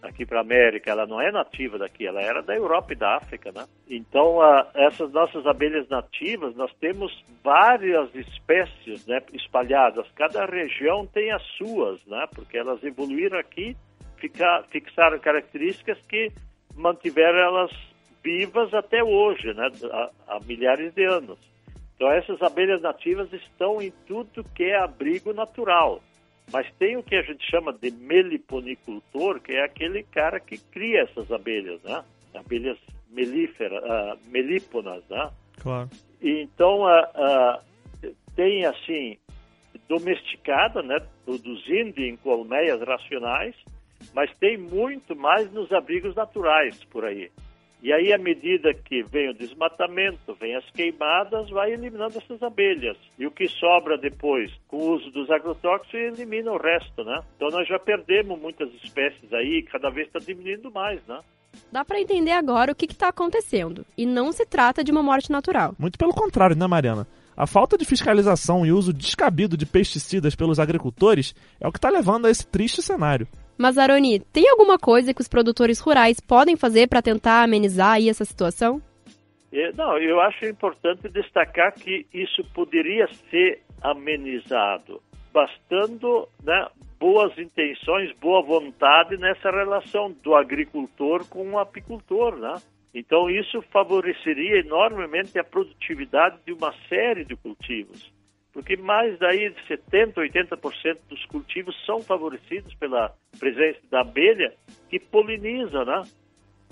aqui 0.01 0.25
para 0.25 0.39
a 0.39 0.41
América, 0.41 0.91
ela 0.91 1.05
não 1.05 1.21
é 1.21 1.31
nativa 1.31 1.77
daqui, 1.77 2.07
ela 2.07 2.21
era 2.21 2.41
da 2.41 2.55
Europa 2.55 2.93
e 2.93 2.95
da 2.95 3.17
África, 3.17 3.51
né? 3.51 3.65
Então, 3.89 4.41
a, 4.41 4.67
essas 4.73 5.11
nossas 5.11 5.45
abelhas 5.45 5.87
nativas, 5.89 6.55
nós 6.55 6.71
temos 6.79 7.11
várias 7.43 8.13
espécies, 8.15 9.05
né, 9.05 9.21
espalhadas. 9.33 10.05
Cada 10.15 10.45
região 10.45 11.05
tem 11.05 11.31
as 11.31 11.43
suas, 11.57 12.03
né? 12.05 12.27
Porque 12.33 12.57
elas 12.57 12.83
evoluíram 12.83 13.37
aqui, 13.39 13.75
fica, 14.17 14.63
fixaram 14.69 15.19
características 15.19 15.97
que 16.07 16.31
mantiveram 16.75 17.37
elas 17.39 17.71
vivas 18.23 18.73
até 18.73 19.03
hoje, 19.03 19.53
né? 19.53 19.69
Há, 19.91 20.09
há 20.27 20.39
milhares 20.41 20.93
de 20.93 21.03
anos. 21.05 21.37
Então, 21.95 22.11
essas 22.11 22.41
abelhas 22.41 22.81
nativas 22.81 23.31
estão 23.33 23.81
em 23.81 23.91
tudo 24.07 24.43
que 24.55 24.63
é 24.63 24.77
abrigo 24.77 25.33
natural. 25.33 26.01
Mas 26.51 26.65
tem 26.79 26.97
o 26.97 27.03
que 27.03 27.15
a 27.15 27.21
gente 27.21 27.45
chama 27.49 27.73
de 27.73 27.91
meliponicultor, 27.91 29.39
que 29.41 29.51
é 29.51 29.65
aquele 29.65 30.03
cara 30.03 30.39
que 30.39 30.57
cria 30.57 31.01
essas 31.01 31.31
abelhas, 31.31 31.81
né? 31.83 32.03
Abelhas 32.33 32.77
melíferas, 33.09 33.83
uh, 33.83 34.17
melíponas, 34.29 35.03
né? 35.09 35.29
Claro. 35.61 35.89
E, 36.21 36.41
então, 36.43 36.83
uh, 36.83 37.59
uh, 38.05 38.15
tem, 38.35 38.65
assim, 38.65 39.17
domesticada, 39.87 40.81
né? 40.81 40.99
Produzindo 41.25 42.01
em 42.01 42.15
colmeias 42.17 42.81
racionais, 42.81 43.55
mas 44.13 44.31
tem 44.39 44.57
muito 44.57 45.15
mais 45.15 45.51
nos 45.51 45.71
abrigos 45.71 46.15
naturais 46.15 46.81
por 46.85 47.05
aí. 47.05 47.29
E 47.81 47.93
aí, 47.93 48.11
à 48.11 48.17
medida 48.17 48.73
que 48.73 49.03
vem 49.03 49.29
o 49.29 49.33
desmatamento, 49.33 50.35
vem 50.39 50.55
as 50.55 50.69
queimadas, 50.71 51.49
vai 51.49 51.71
eliminando 51.71 52.17
essas 52.17 52.43
abelhas. 52.43 52.97
E 53.17 53.25
o 53.25 53.31
que 53.31 53.47
sobra 53.47 53.97
depois, 53.97 54.51
com 54.67 54.77
o 54.77 54.95
uso 54.95 55.09
dos 55.11 55.29
agrotóxicos, 55.31 55.93
elimina 55.93 56.51
o 56.51 56.57
resto, 56.57 57.03
né? 57.05 57.21
Então 57.37 57.49
nós 57.49 57.67
já 57.67 57.79
perdemos 57.79 58.39
muitas 58.39 58.69
espécies 58.83 59.31
aí, 59.31 59.63
cada 59.63 59.89
vez 59.89 60.07
está 60.07 60.19
diminuindo 60.19 60.69
mais, 60.71 61.01
né? 61.07 61.21
Dá 61.71 61.85
para 61.85 62.01
entender 62.01 62.31
agora 62.31 62.71
o 62.71 62.75
que 62.75 62.85
está 62.85 63.07
acontecendo. 63.09 63.85
E 63.97 64.05
não 64.05 64.31
se 64.31 64.45
trata 64.45 64.83
de 64.83 64.91
uma 64.91 65.01
morte 65.01 65.31
natural. 65.31 65.73
Muito 65.79 65.97
pelo 65.97 66.13
contrário, 66.13 66.55
né, 66.55 66.67
Mariana? 66.67 67.07
A 67.35 67.47
falta 67.47 67.77
de 67.77 67.85
fiscalização 67.85 68.65
e 68.65 68.71
uso 68.73 68.91
descabido 68.91 69.55
de 69.55 69.65
pesticidas 69.65 70.35
pelos 70.35 70.59
agricultores 70.59 71.33
é 71.59 71.67
o 71.67 71.71
que 71.71 71.77
está 71.77 71.89
levando 71.89 72.25
a 72.25 72.29
esse 72.29 72.45
triste 72.45 72.81
cenário. 72.81 73.27
Mas, 73.61 73.77
Aroni, 73.77 74.21
tem 74.21 74.49
alguma 74.49 74.79
coisa 74.79 75.13
que 75.13 75.19
os 75.19 75.27
produtores 75.27 75.81
rurais 75.81 76.21
podem 76.21 76.55
fazer 76.55 76.87
para 76.87 77.01
tentar 77.01 77.43
amenizar 77.43 77.95
aí 77.95 78.07
essa 78.07 78.23
situação? 78.23 78.81
É, 79.51 79.73
não, 79.73 79.97
eu 79.97 80.21
acho 80.21 80.45
importante 80.45 81.09
destacar 81.09 81.73
que 81.73 82.07
isso 82.13 82.41
poderia 82.53 83.05
ser 83.29 83.61
amenizado, 83.81 85.01
bastando 85.33 86.25
né, 86.41 86.67
boas 86.97 87.37
intenções, 87.37 88.15
boa 88.21 88.41
vontade 88.41 89.17
nessa 89.17 89.51
relação 89.51 90.15
do 90.23 90.35
agricultor 90.35 91.27
com 91.27 91.51
o 91.51 91.59
apicultor, 91.59 92.37
né? 92.37 92.55
Então 92.95 93.29
isso 93.29 93.61
favoreceria 93.73 94.61
enormemente 94.61 95.37
a 95.37 95.43
produtividade 95.43 96.37
de 96.45 96.53
uma 96.53 96.73
série 96.87 97.25
de 97.25 97.35
cultivos 97.35 98.09
porque 98.59 98.75
mais 98.75 99.17
daí 99.19 99.51
de 99.51 99.61
70%, 99.69 100.15
80% 100.15 100.97
dos 101.07 101.25
cultivos 101.27 101.73
são 101.85 102.01
favorecidos 102.01 102.73
pela 102.73 103.13
presença 103.39 103.79
da 103.89 104.01
abelha 104.01 104.53
que 104.89 104.99
poliniza, 104.99 105.85
né? 105.85 106.03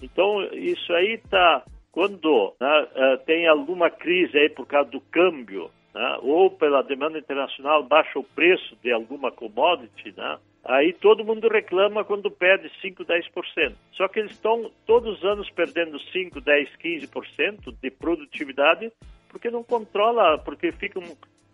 Então, 0.03 0.44
isso 0.51 0.91
aí 0.91 1.13
está, 1.13 1.63
quando 1.89 2.53
né, 2.60 2.88
eh, 2.94 3.17
tem 3.25 3.48
alguma 3.48 3.89
crise 3.89 4.38
aí 4.38 4.50
por 4.50 4.67
causa 4.67 4.91
do 4.91 5.00
câmbio, 5.00 5.72
né, 5.96 6.17
ou 6.24 6.51
pela 6.51 6.82
demanda 6.82 7.17
internacional 7.17 7.82
baixa 7.84 8.20
o 8.20 8.24
preço 8.24 8.75
de 8.84 8.91
alguma 8.91 9.32
commodity, 9.32 10.13
né, 10.17 10.39
aí 10.65 10.91
todo 10.91 11.24
mundo 11.24 11.48
reclama 11.48 12.03
quando 12.03 12.29
perde 12.29 12.70
5, 12.82 13.06
10%. 13.06 13.75
Só 13.94 14.10
que 14.10 14.20
eles 14.20 14.34
estão 14.34 14.70
todos 14.86 15.20
os 15.20 15.24
anos 15.24 15.50
perdendo 15.51 15.98
5, 16.12 16.41
10, 16.41 16.70
15% 16.84 17.74
de 17.82 17.89
produtividade 17.89 18.91
porque 19.29 19.50
não 19.50 19.63
controla, 19.63 20.38
porque 20.39 20.72
ficam 20.72 21.03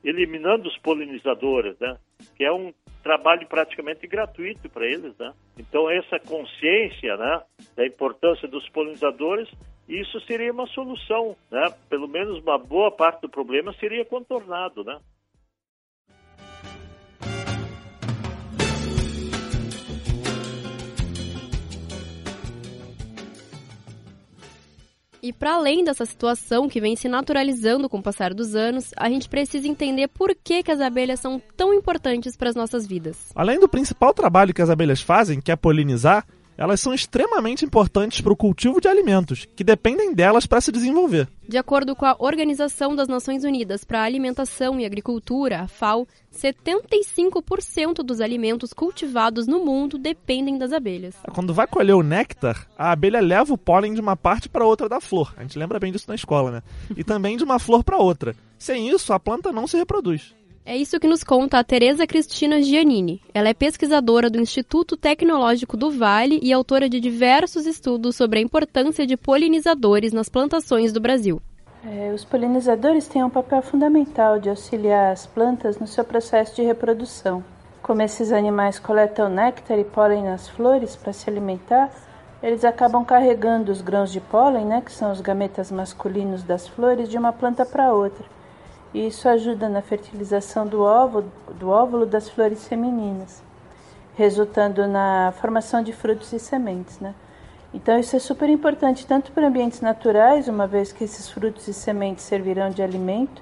eliminando 0.04 0.68
os 0.68 0.78
polinizadores, 0.80 1.78
né? 1.80 1.98
Que 2.36 2.44
é 2.44 2.52
um 2.52 2.74
trabalho 3.02 3.48
praticamente 3.48 4.08
gratuito 4.08 4.70
para 4.70 4.86
eles, 4.86 5.18
né? 5.18 5.34
Então 5.58 5.90
essa 5.90 6.20
consciência, 6.20 7.18
né, 7.18 7.42
da 7.76 7.86
importância 7.86 8.48
dos 8.48 8.68
polinizadores, 8.70 9.50
isso 9.88 10.20
seria 10.22 10.52
uma 10.52 10.68
solução, 10.68 11.36
né? 11.52 11.74
Pelo 11.90 12.08
menos 12.08 12.42
uma 12.42 12.58
boa 12.58 12.92
parte 12.92 13.22
do 13.22 13.30
problema 13.30 13.74
seria 13.80 14.06
contornado, 14.06 14.84
né? 14.84 14.98
E 25.24 25.32
para 25.32 25.56
além 25.56 25.86
dessa 25.86 26.06
situação 26.06 26.68
que 26.68 26.82
vem 26.82 26.98
se 26.98 27.08
naturalizando 27.08 27.88
com 27.88 28.00
o 28.00 28.04
passar 28.04 28.34
dos 28.34 28.56
anos, 28.56 28.92
a 28.98 29.08
gente 29.08 29.30
precisa 29.30 29.66
entender 29.66 30.10
por 30.10 30.36
que, 30.36 30.62
que 30.62 30.70
as 30.70 30.82
abelhas 30.82 31.22
são 31.22 31.42
tão 31.56 31.74
importantes 31.74 32.36
para 32.36 32.50
as 32.50 32.56
nossas 32.58 32.86
vidas. 32.86 33.32
Além 33.34 33.58
do 33.58 33.70
principal 33.70 34.14
trabalho 34.14 34.54
que 34.54 34.62
as 34.62 34.70
abelhas 34.70 35.02
fazem, 35.02 35.40
que 35.40 35.50
é 35.50 35.56
polinizar, 35.56 36.28
elas 36.58 36.80
são 36.80 36.94
extremamente 36.94 37.66
importantes 37.66 38.22
para 38.22 38.34
o 38.34 38.38
cultivo 38.38 38.80
de 38.80 38.88
alimentos, 38.88 39.48
que 39.56 39.64
dependem 39.64 40.14
delas 40.14 40.46
para 40.46 40.62
se 40.62 40.72
desenvolver. 40.72 41.28
De 41.48 41.58
acordo 41.58 41.96
com 41.96 42.06
a 42.06 42.16
Organização 42.20 42.96
das 42.96 43.08
Nações 43.08 43.44
Unidas 43.44 43.84
para 43.84 44.02
a 44.02 44.04
Alimentação 44.04 44.80
e 44.80 44.86
Agricultura, 44.86 45.62
a 45.62 45.68
FAO, 45.68 46.08
75% 46.34 47.96
dos 48.04 48.22
alimentos 48.22 48.74
cultivados 48.74 49.46
no 49.46 49.64
mundo 49.64 49.98
dependem 49.98 50.58
das 50.58 50.72
abelhas. 50.72 51.16
Quando 51.34 51.54
vai 51.54 51.68
colher 51.68 51.96
o 51.96 52.04
néctar, 52.04 52.68
a 52.78 52.92
abelha 52.92 53.20
leva 53.20 53.54
o 53.54 53.58
pólen 53.58 53.94
de 53.94 54.02
uma 54.02 54.16
parte 54.16 54.48
para 54.48 54.66
outra 54.66 54.88
da 54.88 55.02
flor. 55.02 55.34
A 55.38 55.42
gente 55.42 55.60
lembra 55.60 55.80
bem 55.80 55.92
disso 55.92 56.06
na 56.08 56.16
escola, 56.16 56.52
né? 56.52 56.64
E 56.96 57.04
também 57.04 57.38
de 57.38 57.44
uma 57.44 57.60
flor 57.60 57.84
para 57.84 57.98
outra. 57.98 58.36
Sem 58.58 58.90
isso, 58.90 59.12
a 59.12 59.20
planta 59.20 59.52
não 59.52 59.68
se 59.68 59.78
reproduz. 59.78 60.34
É 60.66 60.78
isso 60.78 60.98
que 60.98 61.10
nos 61.10 61.26
conta 61.26 61.60
a 61.60 61.64
Tereza 61.64 62.08
Cristina 62.08 62.62
Giannini. 62.62 63.22
Ela 63.34 63.50
é 63.50 63.54
pesquisadora 63.54 64.30
do 64.30 64.40
Instituto 64.40 64.96
Tecnológico 64.96 65.76
do 65.76 65.92
Vale 65.92 66.40
e 66.42 66.54
autora 66.54 66.88
de 66.88 67.02
diversos 67.02 67.66
estudos 67.66 68.16
sobre 68.16 68.40
a 68.40 68.42
importância 68.42 69.06
de 69.06 69.18
polinizadores 69.18 70.14
nas 70.14 70.30
plantações 70.30 70.94
do 70.94 71.02
Brasil. 71.02 71.42
É, 71.86 72.14
os 72.14 72.24
polinizadores 72.24 73.10
têm 73.10 73.22
um 73.22 73.30
papel 73.30 73.62
fundamental 73.62 74.40
de 74.40 74.50
auxiliar 74.50 75.12
as 75.12 75.26
plantas 75.26 75.80
no 75.80 75.86
seu 75.86 76.06
processo 76.06 76.56
de 76.56 76.62
reprodução. 76.62 77.44
Como 77.82 78.02
esses 78.02 78.32
animais 78.32 78.80
coletam 78.80 79.28
néctar 79.28 79.78
e 79.78 79.84
pólen 79.84 80.24
nas 80.24 80.48
flores 80.48 80.96
para 80.96 81.12
se 81.12 81.30
alimentar, 81.30 81.92
eles 82.42 82.64
acabam 82.64 83.04
carregando 83.04 83.70
os 83.70 83.82
grãos 83.82 84.14
de 84.14 84.22
pólen, 84.22 84.66
né, 84.66 84.82
que 84.82 84.94
são 84.94 85.12
os 85.12 85.20
gametas 85.20 85.70
masculinos 85.70 86.42
das 86.42 86.70
flores, 86.70 87.10
de 87.10 87.18
uma 87.18 87.34
planta 87.34 87.66
para 87.66 87.94
outra 87.94 88.24
e 88.94 89.08
isso 89.08 89.28
ajuda 89.28 89.68
na 89.68 89.82
fertilização 89.82 90.68
do 90.68 90.82
óvulo, 90.82 91.32
do 91.60 91.70
óvulo 91.70 92.06
das 92.06 92.30
flores 92.30 92.68
femininas, 92.68 93.42
resultando 94.16 94.88
na 94.88 95.34
formação 95.40 95.82
de 95.82 95.92
frutos 95.92 96.32
e 96.32 96.40
sementes. 96.40 97.00
Né? 97.00 97.16
Então, 97.74 97.98
isso 98.00 98.16
é 98.16 98.20
super 98.20 98.50
importante 98.50 99.08
tanto 99.08 99.32
para 99.32 99.48
ambientes 99.48 99.82
naturais, 99.82 100.48
uma 100.48 100.68
vez 100.68 100.92
que 100.92 101.04
esses 101.04 101.28
frutos 101.30 101.68
e 101.68 101.74
sementes 101.74 102.24
servirão 102.24 102.70
de 102.70 102.84
alimento 102.84 103.42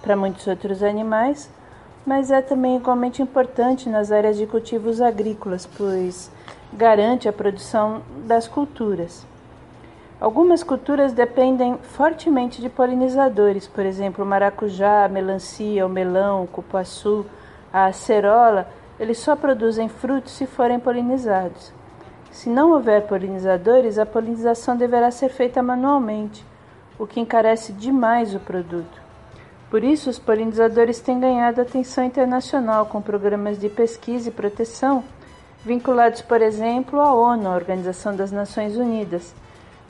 para 0.00 0.16
muitos 0.16 0.46
outros 0.46 0.82
animais, 0.82 1.50
mas 2.06 2.30
é 2.30 2.40
também 2.40 2.76
igualmente 2.76 3.22
importante 3.22 3.88
nas 3.88 4.12
áreas 4.12 4.36
de 4.36 4.46
cultivos 4.46 5.00
agrícolas, 5.00 5.66
pois 5.66 6.30
garante 6.72 7.28
a 7.28 7.32
produção 7.32 8.02
das 8.24 8.46
culturas. 8.46 9.26
Algumas 10.22 10.62
culturas 10.62 11.12
dependem 11.12 11.76
fortemente 11.78 12.62
de 12.62 12.68
polinizadores, 12.68 13.66
por 13.66 13.84
exemplo, 13.84 14.24
o 14.24 14.26
maracujá, 14.26 15.04
a 15.04 15.08
melancia, 15.08 15.84
o 15.84 15.88
melão, 15.88 16.44
o 16.44 16.46
cupuaçu, 16.46 17.26
a 17.72 17.86
acerola, 17.86 18.68
eles 19.00 19.18
só 19.18 19.34
produzem 19.34 19.88
frutos 19.88 20.30
se 20.30 20.46
forem 20.46 20.78
polinizados. 20.78 21.72
Se 22.30 22.48
não 22.48 22.70
houver 22.70 23.08
polinizadores, 23.08 23.98
a 23.98 24.06
polinização 24.06 24.76
deverá 24.76 25.10
ser 25.10 25.28
feita 25.28 25.60
manualmente, 25.60 26.46
o 26.96 27.04
que 27.04 27.18
encarece 27.18 27.72
demais 27.72 28.32
o 28.32 28.38
produto. 28.38 29.02
Por 29.68 29.82
isso, 29.82 30.08
os 30.08 30.20
polinizadores 30.20 31.00
têm 31.00 31.18
ganhado 31.18 31.60
atenção 31.60 32.04
internacional 32.04 32.86
com 32.86 33.02
programas 33.02 33.58
de 33.58 33.68
pesquisa 33.68 34.28
e 34.28 34.32
proteção 34.32 35.02
vinculados, 35.64 36.22
por 36.22 36.40
exemplo, 36.40 37.00
à 37.00 37.12
ONU, 37.12 37.48
a 37.48 37.56
Organização 37.56 38.14
das 38.14 38.30
Nações 38.30 38.76
Unidas, 38.76 39.34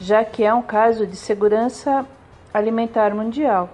já 0.03 0.25
que 0.25 0.43
é 0.43 0.53
um 0.53 0.63
caso 0.63 1.07
de 1.07 1.17
segurança 1.17 2.05
alimentar 2.53 3.15
mundial. 3.15 3.71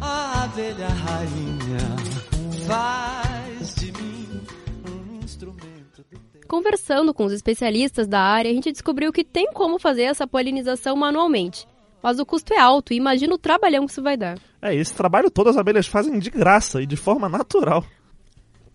A 0.00 0.44
abelha 0.44 0.88
rainha 0.88 1.78
faz 2.66 3.74
de 3.74 3.92
mim 3.92 4.40
um 4.88 5.24
instrumento. 5.24 6.04
Conversando 6.46 7.12
com 7.12 7.24
os 7.24 7.32
especialistas 7.32 8.06
da 8.06 8.20
área, 8.20 8.50
a 8.50 8.54
gente 8.54 8.70
descobriu 8.70 9.12
que 9.12 9.24
tem 9.24 9.52
como 9.52 9.78
fazer 9.78 10.02
essa 10.02 10.26
polinização 10.26 10.94
manualmente. 10.94 11.66
Mas 12.00 12.20
o 12.20 12.26
custo 12.26 12.52
é 12.52 12.58
alto 12.58 12.92
e 12.92 12.96
imagina 12.96 13.34
o 13.34 13.38
trabalhão 13.38 13.86
que 13.86 13.92
isso 13.92 14.02
vai 14.02 14.16
dar. 14.16 14.38
É, 14.62 14.74
esse 14.74 14.94
trabalho 14.94 15.30
todo 15.30 15.50
as 15.50 15.56
abelhas 15.56 15.86
fazem 15.86 16.18
de 16.18 16.30
graça 16.30 16.80
e 16.80 16.86
de 16.86 16.96
forma 16.96 17.28
natural. 17.28 17.84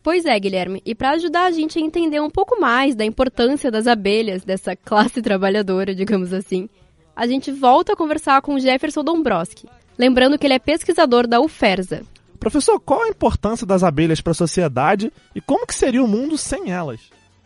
Pois 0.09 0.25
é, 0.25 0.39
Guilherme, 0.39 0.81
e 0.83 0.95
para 0.95 1.11
ajudar 1.11 1.45
a 1.45 1.51
gente 1.51 1.77
a 1.77 1.81
entender 1.83 2.19
um 2.19 2.31
pouco 2.31 2.59
mais 2.59 2.95
da 2.95 3.05
importância 3.05 3.69
das 3.69 3.85
abelhas, 3.85 4.43
dessa 4.43 4.73
classe 4.83 5.21
trabalhadora, 5.21 5.93
digamos 5.93 6.33
assim, 6.33 6.67
a 7.15 7.27
gente 7.27 7.51
volta 7.51 7.93
a 7.93 7.95
conversar 7.95 8.41
com 8.41 8.55
o 8.55 8.59
Jefferson 8.59 9.03
Dombrowski, 9.03 9.69
lembrando 9.99 10.35
que 10.39 10.47
ele 10.47 10.55
é 10.55 10.57
pesquisador 10.57 11.27
da 11.27 11.39
UFERSA. 11.39 12.01
Professor, 12.39 12.79
qual 12.79 13.03
a 13.03 13.07
importância 13.07 13.67
das 13.67 13.83
abelhas 13.83 14.19
para 14.19 14.31
a 14.31 14.33
sociedade 14.33 15.13
e 15.35 15.39
como 15.39 15.67
que 15.67 15.75
seria 15.75 16.03
o 16.03 16.07
mundo 16.07 16.39
sem 16.39 16.71
elas? 16.71 17.01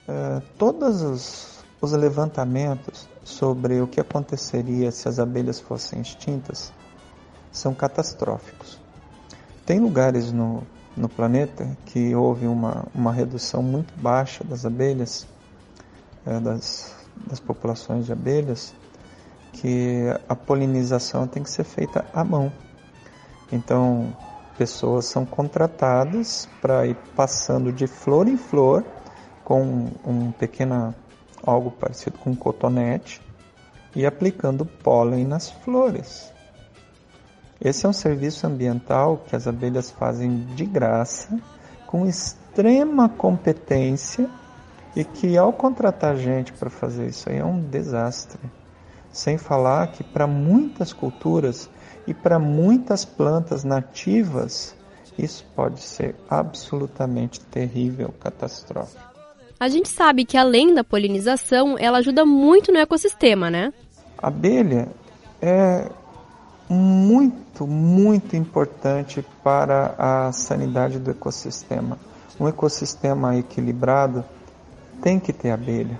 Uh, 0.07 0.41
todos 0.57 1.01
os, 1.01 1.65
os 1.81 1.91
levantamentos 1.91 3.09
sobre 3.25 3.81
o 3.81 3.87
que 3.87 3.99
aconteceria 3.99 4.89
se 4.89 5.09
as 5.09 5.19
abelhas 5.19 5.59
fossem 5.59 5.99
extintas 5.99 6.71
são 7.51 7.73
catastróficos. 7.73 8.79
Tem 9.65 9.81
lugares 9.81 10.31
no, 10.31 10.63
no 10.95 11.09
planeta 11.09 11.77
que 11.85 12.15
houve 12.15 12.45
uma, 12.47 12.85
uma 12.93 13.11
redução 13.11 13.63
muito 13.63 13.93
baixa 13.99 14.43
das 14.43 14.65
abelhas, 14.65 15.27
é, 16.25 16.39
das, 16.39 16.95
das 17.27 17.39
populações 17.39 18.05
de 18.05 18.11
abelhas, 18.11 18.73
que 19.53 20.03
a 20.27 20.35
polinização 20.35 21.27
tem 21.27 21.43
que 21.43 21.49
ser 21.49 21.63
feita 21.63 22.05
à 22.13 22.23
mão. 22.23 22.51
Então, 23.51 24.15
pessoas 24.57 25.05
são 25.05 25.25
contratadas 25.25 26.49
para 26.61 26.87
ir 26.87 26.95
passando 27.15 27.71
de 27.71 27.87
flor 27.87 28.27
em 28.27 28.37
flor 28.37 28.83
com 29.43 29.91
um 30.05 30.31
pequeno 30.31 30.95
algo 31.45 31.71
parecido 31.71 32.17
com 32.17 32.31
um 32.31 32.35
cotonete 32.35 33.21
e 33.95 34.05
aplicando 34.05 34.65
pólen 34.65 35.25
nas 35.25 35.51
flores. 35.51 36.32
Esse 37.63 37.85
é 37.85 37.89
um 37.89 37.93
serviço 37.93 38.45
ambiental 38.45 39.23
que 39.25 39.35
as 39.35 39.47
abelhas 39.47 39.89
fazem 39.89 40.45
de 40.53 40.65
graça, 40.65 41.39
com 41.87 42.05
extrema 42.05 43.07
competência 43.07 44.29
e 44.95 45.05
que 45.05 45.37
ao 45.37 45.53
contratar 45.53 46.17
gente 46.17 46.51
para 46.51 46.69
fazer 46.69 47.07
isso 47.07 47.29
aí 47.29 47.37
é 47.37 47.45
um 47.45 47.61
desastre. 47.61 48.39
Sem 49.11 49.37
falar 49.37 49.87
que 49.93 50.03
para 50.03 50.27
muitas 50.27 50.91
culturas 50.91 51.69
e 52.05 52.13
para 52.13 52.37
muitas 52.37 53.05
plantas 53.05 53.63
nativas, 53.63 54.75
isso 55.17 55.45
pode 55.55 55.79
ser 55.79 56.15
absolutamente 56.29 57.39
terrível, 57.39 58.13
catastrófico. 58.19 59.01
A 59.57 59.69
gente 59.69 59.87
sabe 59.87 60.25
que 60.25 60.35
além 60.35 60.73
da 60.73 60.83
polinização, 60.83 61.77
ela 61.79 61.99
ajuda 61.99 62.25
muito 62.25 62.73
no 62.73 62.79
ecossistema, 62.79 63.49
né? 63.49 63.71
A 64.17 64.27
abelha 64.27 64.89
é 65.41 65.87
muito, 66.69 67.67
muito 67.67 68.35
importante 68.35 69.25
para 69.43 69.95
a 69.97 70.31
sanidade 70.31 70.99
do 70.99 71.11
ecossistema. 71.11 71.97
Um 72.39 72.47
ecossistema 72.47 73.37
equilibrado 73.37 74.23
tem 75.01 75.19
que 75.19 75.33
ter 75.33 75.51
abelha. 75.51 75.99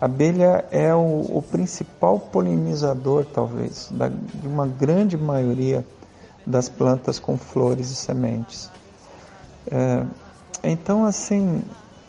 A 0.00 0.04
abelha 0.04 0.64
é 0.70 0.94
o, 0.94 1.38
o 1.38 1.44
principal 1.50 2.20
polinizador, 2.20 3.24
talvez, 3.24 3.88
da, 3.90 4.08
de 4.08 4.46
uma 4.46 4.66
grande 4.66 5.16
maioria 5.16 5.84
das 6.46 6.68
plantas 6.68 7.18
com 7.18 7.36
flores 7.36 7.90
e 7.90 7.96
sementes. 7.96 8.70
É, 9.70 10.04
então, 10.62 11.04
assim, 11.04 11.62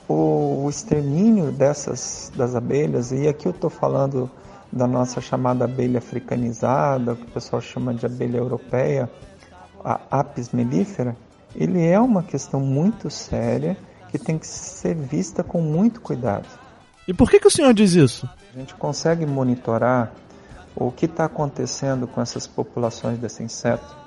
o, 0.08 0.64
o, 0.66 0.70
extermínio 0.70 1.52
dessas 1.52 2.32
das 2.36 2.56
abelhas, 2.56 3.12
e 3.12 3.28
aqui 3.28 3.48
eu 3.48 3.52
estou 3.52 3.70
falando 3.70 4.30
da 4.72 4.88
nossa 4.88 5.20
chamada 5.20 5.66
abelha 5.66 5.98
africanizada, 5.98 7.16
que 7.16 7.24
o 7.24 7.32
pessoal 7.32 7.62
chama 7.62 7.94
de 7.94 8.06
abelha 8.06 8.38
europeia, 8.38 9.10
a 9.84 10.00
Apis 10.12 10.52
mellifera, 10.52 11.16
ele 11.56 11.86
é 11.86 12.00
uma 12.00 12.22
questão 12.22 12.60
muito 12.60 13.10
séria 13.10 13.78
que 14.10 14.20
tem 14.20 14.38
que 14.38 14.48
ser 14.48 14.96
vista 14.96 15.44
com 15.44 15.62
muito 15.62 16.02
cuidado. 16.02 16.48
E 17.08 17.14
por 17.14 17.30
que, 17.30 17.40
que 17.40 17.48
o 17.48 17.52
senhor 17.52 17.74
diz 17.74 17.94
isso? 17.94 18.30
A 18.54 18.60
gente 18.60 18.76
consegue 18.76 19.26
monitorar 19.26 20.12
o 20.76 20.92
que 20.92 21.06
está 21.06 21.26
acontecendo 21.26 22.08
com 22.08 22.22
essas 22.22 22.46
populações 22.46 23.18
desse 23.18 23.44
inseto, 23.44 23.98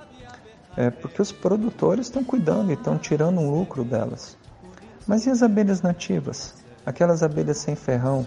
é 0.77 0.91
porque 0.91 1.21
os 1.21 1.33
produtores 1.33 2.07
estão 2.07 2.25
cuidando 2.25 2.71
e 2.71 2.75
estão 2.75 2.97
tirando 2.97 3.41
um 3.41 3.51
lucro 3.51 3.85
delas. 3.85 4.37
Mas 5.07 5.27
e 5.27 5.31
as 5.31 5.43
abelhas 5.43 5.83
nativas? 5.83 6.55
Aquelas 6.87 7.23
abelhas 7.23 7.59
sem 7.59 7.75
ferrão, 7.75 8.27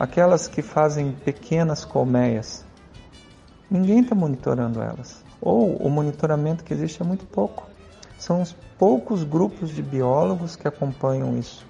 aquelas 0.00 0.48
que 0.48 0.62
fazem 0.62 1.12
pequenas 1.12 1.84
colmeias. 1.84 2.64
Ninguém 3.70 4.00
está 4.00 4.14
monitorando 4.14 4.80
elas. 4.80 5.22
Ou 5.42 5.76
o 5.76 5.90
monitoramento 5.90 6.64
que 6.64 6.72
existe 6.72 7.02
é 7.02 7.04
muito 7.04 7.26
pouco. 7.26 7.68
São 8.18 8.40
os 8.40 8.56
poucos 8.78 9.22
grupos 9.24 9.68
de 9.68 9.82
biólogos 9.82 10.56
que 10.56 10.66
acompanham 10.66 11.38
isso. 11.38 11.66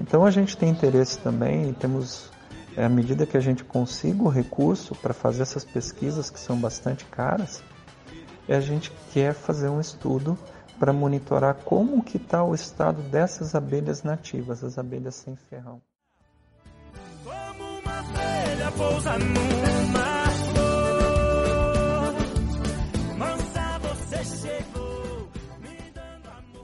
Então 0.00 0.24
a 0.24 0.30
gente 0.30 0.56
tem 0.56 0.68
interesse 0.68 1.18
também 1.18 1.68
e 1.68 1.72
temos, 1.72 2.30
é, 2.76 2.84
à 2.84 2.88
medida 2.88 3.26
que 3.26 3.36
a 3.36 3.40
gente 3.40 3.64
consiga 3.64 4.22
o 4.22 4.28
recurso 4.28 4.94
para 4.94 5.12
fazer 5.12 5.42
essas 5.42 5.64
pesquisas 5.64 6.30
que 6.30 6.38
são 6.38 6.56
bastante 6.56 7.04
caras, 7.06 7.60
a 8.48 8.60
gente 8.60 8.92
quer 9.12 9.34
fazer 9.34 9.68
um 9.68 9.80
estudo 9.80 10.38
para 10.78 10.92
monitorar 10.92 11.56
como 11.64 12.04
que 12.04 12.18
está 12.18 12.44
o 12.44 12.54
estado 12.54 13.02
dessas 13.02 13.56
abelhas 13.56 14.04
nativas, 14.04 14.62
as 14.62 14.78
abelhas 14.78 15.16
sem 15.16 15.34
ferrão 15.34 15.82
pousa 18.76 19.18
numa. 19.18 19.62
Mansa, 23.18 23.78
você 23.80 24.24
chegou. 24.24 25.28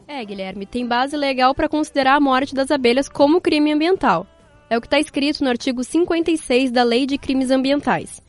É, 0.06 0.24
Guilherme, 0.24 0.66
tem 0.66 0.86
base 0.86 1.16
legal 1.16 1.54
para 1.54 1.68
considerar 1.68 2.16
a 2.16 2.20
morte 2.20 2.54
das 2.54 2.70
abelhas 2.70 3.08
como 3.08 3.40
crime 3.40 3.72
ambiental. 3.72 4.26
É 4.70 4.76
o 4.76 4.80
que 4.80 4.86
está 4.86 4.98
escrito 4.98 5.42
no 5.42 5.50
artigo 5.50 5.82
56 5.82 6.70
da 6.70 6.82
Lei 6.82 7.06
de 7.06 7.16
Crimes 7.16 7.50
Ambientais. 7.50 8.22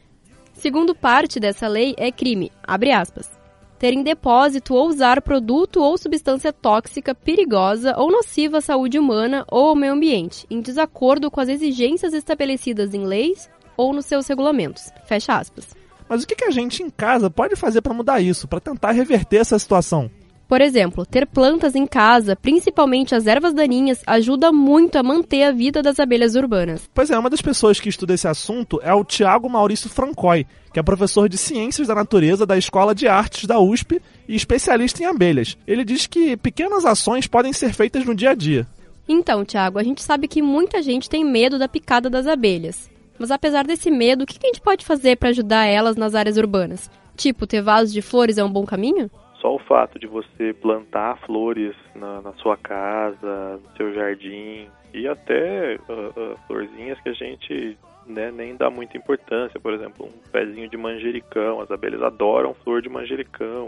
Segundo 0.53 0.93
parte 0.93 1.39
dessa 1.39 1.67
lei, 1.67 1.93
é 1.97 2.11
crime, 2.11 2.51
abre 2.63 2.91
aspas, 2.91 3.29
ter 3.77 3.93
em 3.93 4.03
depósito 4.03 4.73
ou 4.73 4.89
usar 4.89 5.21
produto 5.21 5.81
ou 5.81 5.97
substância 5.97 6.51
tóxica, 6.51 7.15
perigosa 7.15 7.95
ou 7.97 8.11
nociva 8.11 8.57
à 8.57 8.61
saúde 8.61 8.99
humana 8.99 9.45
ou 9.49 9.69
ao 9.69 9.75
meio 9.75 9.93
ambiente, 9.93 10.45
em 10.49 10.59
desacordo 10.59 11.31
com 11.31 11.39
as 11.39 11.47
exigências 11.47 12.13
estabelecidas 12.13 12.93
em 12.93 13.05
leis 13.05 13.49
ou 13.79 13.93
nos 13.93 14.05
seus 14.05 14.27
regulamentos. 14.27 14.91
Fecha 15.05 15.37
aspas. 15.37 15.65
Mas 16.09 16.23
o 16.23 16.27
que 16.27 16.43
a 16.43 16.51
gente 16.51 16.83
em 16.83 16.89
casa 16.89 17.29
pode 17.29 17.55
fazer 17.55 17.81
para 17.81 17.93
mudar 17.93 18.19
isso, 18.19 18.45
para 18.45 18.59
tentar 18.59 18.91
reverter 18.91 19.37
essa 19.37 19.57
situação? 19.57 20.11
Por 20.49 20.59
exemplo, 20.59 21.05
ter 21.05 21.25
plantas 21.25 21.75
em 21.75 21.85
casa, 21.85 22.35
principalmente 22.35 23.15
as 23.15 23.25
ervas 23.25 23.53
daninhas, 23.53 24.01
ajuda 24.05 24.51
muito 24.51 24.97
a 24.97 25.03
manter 25.03 25.43
a 25.43 25.51
vida 25.51 25.81
das 25.81 25.97
abelhas 25.99 26.35
urbanas. 26.35 26.89
Pois 26.93 27.09
é, 27.09 27.17
uma 27.17 27.29
das 27.29 27.41
pessoas 27.41 27.79
que 27.79 27.87
estuda 27.87 28.15
esse 28.15 28.27
assunto 28.27 28.81
é 28.83 28.93
o 28.93 29.05
Tiago 29.05 29.47
Maurício 29.47 29.89
Francói, 29.89 30.45
que 30.73 30.79
é 30.79 30.83
professor 30.83 31.29
de 31.29 31.37
Ciências 31.37 31.87
da 31.87 31.95
Natureza 31.95 32.45
da 32.45 32.57
Escola 32.57 32.93
de 32.93 33.07
Artes 33.07 33.45
da 33.45 33.59
USP 33.59 34.01
e 34.27 34.35
especialista 34.35 35.03
em 35.03 35.05
abelhas. 35.05 35.55
Ele 35.65 35.85
diz 35.85 36.05
que 36.05 36.35
pequenas 36.35 36.83
ações 36.83 37.27
podem 37.27 37.53
ser 37.53 37.71
feitas 37.71 38.03
no 38.03 38.15
dia 38.15 38.31
a 38.31 38.35
dia. 38.35 38.67
Então, 39.07 39.45
Tiago, 39.45 39.79
a 39.79 39.83
gente 39.83 40.01
sabe 40.03 40.27
que 40.27 40.41
muita 40.41 40.81
gente 40.81 41.09
tem 41.09 41.23
medo 41.23 41.57
da 41.57 41.67
picada 41.67 42.09
das 42.09 42.27
abelhas. 42.27 42.89
Mas 43.19 43.32
apesar 43.32 43.65
desse 43.65 43.91
medo, 43.91 44.23
o 44.23 44.25
que 44.25 44.38
a 44.41 44.47
gente 44.47 44.62
pode 44.62 44.86
fazer 44.86 45.17
para 45.17 45.29
ajudar 45.29 45.65
elas 45.65 45.97
nas 45.97 46.15
áreas 46.15 46.38
urbanas? 46.38 46.89
Tipo, 47.17 47.45
ter 47.45 47.62
vasos 47.62 47.91
de 47.91 48.01
flores 48.01 48.38
é 48.38 48.43
um 48.43 48.51
bom 48.51 48.65
caminho? 48.65 49.12
Só 49.41 49.53
o 49.55 49.60
fato 49.60 49.99
de 49.99 50.08
você 50.08 50.53
plantar 50.53 51.19
flores 51.25 51.75
na, 51.93 52.21
na 52.21 52.34
sua 52.34 52.55
casa, 52.55 53.60
no 53.62 53.77
seu 53.77 53.93
jardim 53.93 54.67
e 54.93 55.08
até 55.08 55.77
uh, 55.89 56.34
uh, 56.34 56.38
florzinhas 56.47 56.99
que 57.01 57.10
a 57.10 57.13
gente 57.13 57.77
né, 58.08 58.32
nem 58.32 58.55
dá 58.55 58.69
muita 58.69 58.97
importância, 58.97 59.60
por 59.60 59.73
exemplo, 59.73 60.08
um 60.08 60.32
pezinho 60.32 60.69
de 60.69 60.77
manjericão, 60.77 61.62
as 61.62 61.69
abelhas 61.69 62.01
adoram 62.01 62.53
flor 62.53 62.82
de 62.82 62.89
manjericão, 62.89 63.67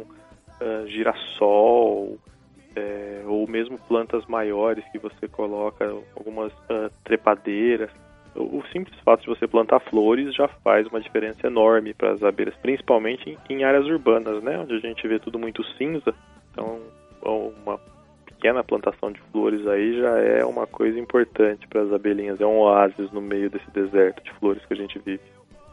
uh, 0.62 0.88
girassol, 0.88 2.18
é, 2.74 3.22
ou 3.26 3.46
mesmo 3.48 3.78
plantas 3.78 4.26
maiores 4.28 4.84
que 4.94 4.98
você 4.98 5.28
coloca, 5.28 5.94
algumas 6.16 6.54
trepadeiras 7.04 7.92
o 8.36 8.64
simples 8.72 8.98
fato 9.04 9.22
de 9.22 9.28
você 9.28 9.48
plantar 9.48 9.80
flores 9.82 10.34
já 10.34 10.48
faz 10.48 10.88
uma 10.88 11.02
diferença 11.02 11.48
enorme 11.48 11.94
para 11.94 12.14
as 12.14 12.24
abelhas, 12.24 12.56
principalmente 12.62 13.38
em, 13.50 13.64
áreas 13.64 13.86
urbanas, 13.86 14.42
né, 14.42 14.58
onde 14.60 14.76
a 14.76 14.80
gente 14.80 15.06
vê 15.08 15.20
tudo 15.20 15.38
muito 15.38 15.64
cinza. 15.78 16.14
Então, 16.52 16.80
uma 17.24 17.80
pequena 18.26 18.64
plantação 18.64 19.12
de 19.12 19.20
flores 19.32 19.66
aí 19.68 19.98
já 20.00 20.18
é 20.18 20.46
uma 20.46 20.66
coisa 20.66 20.98
importante 21.00 21.68
para 21.68 21.82
as 21.82 21.92
abelhinhas, 21.92 22.40
é 22.40 22.46
um 22.46 22.60
oásis 22.60 23.12
no 23.12 23.22
meio 23.22 23.50
desse 23.50 23.70
deserto 23.72 24.24
de 24.24 24.32
flores 24.40 24.66
que 24.66 24.74
a 24.74 24.78
gente 24.78 24.98
vive. 25.00 25.22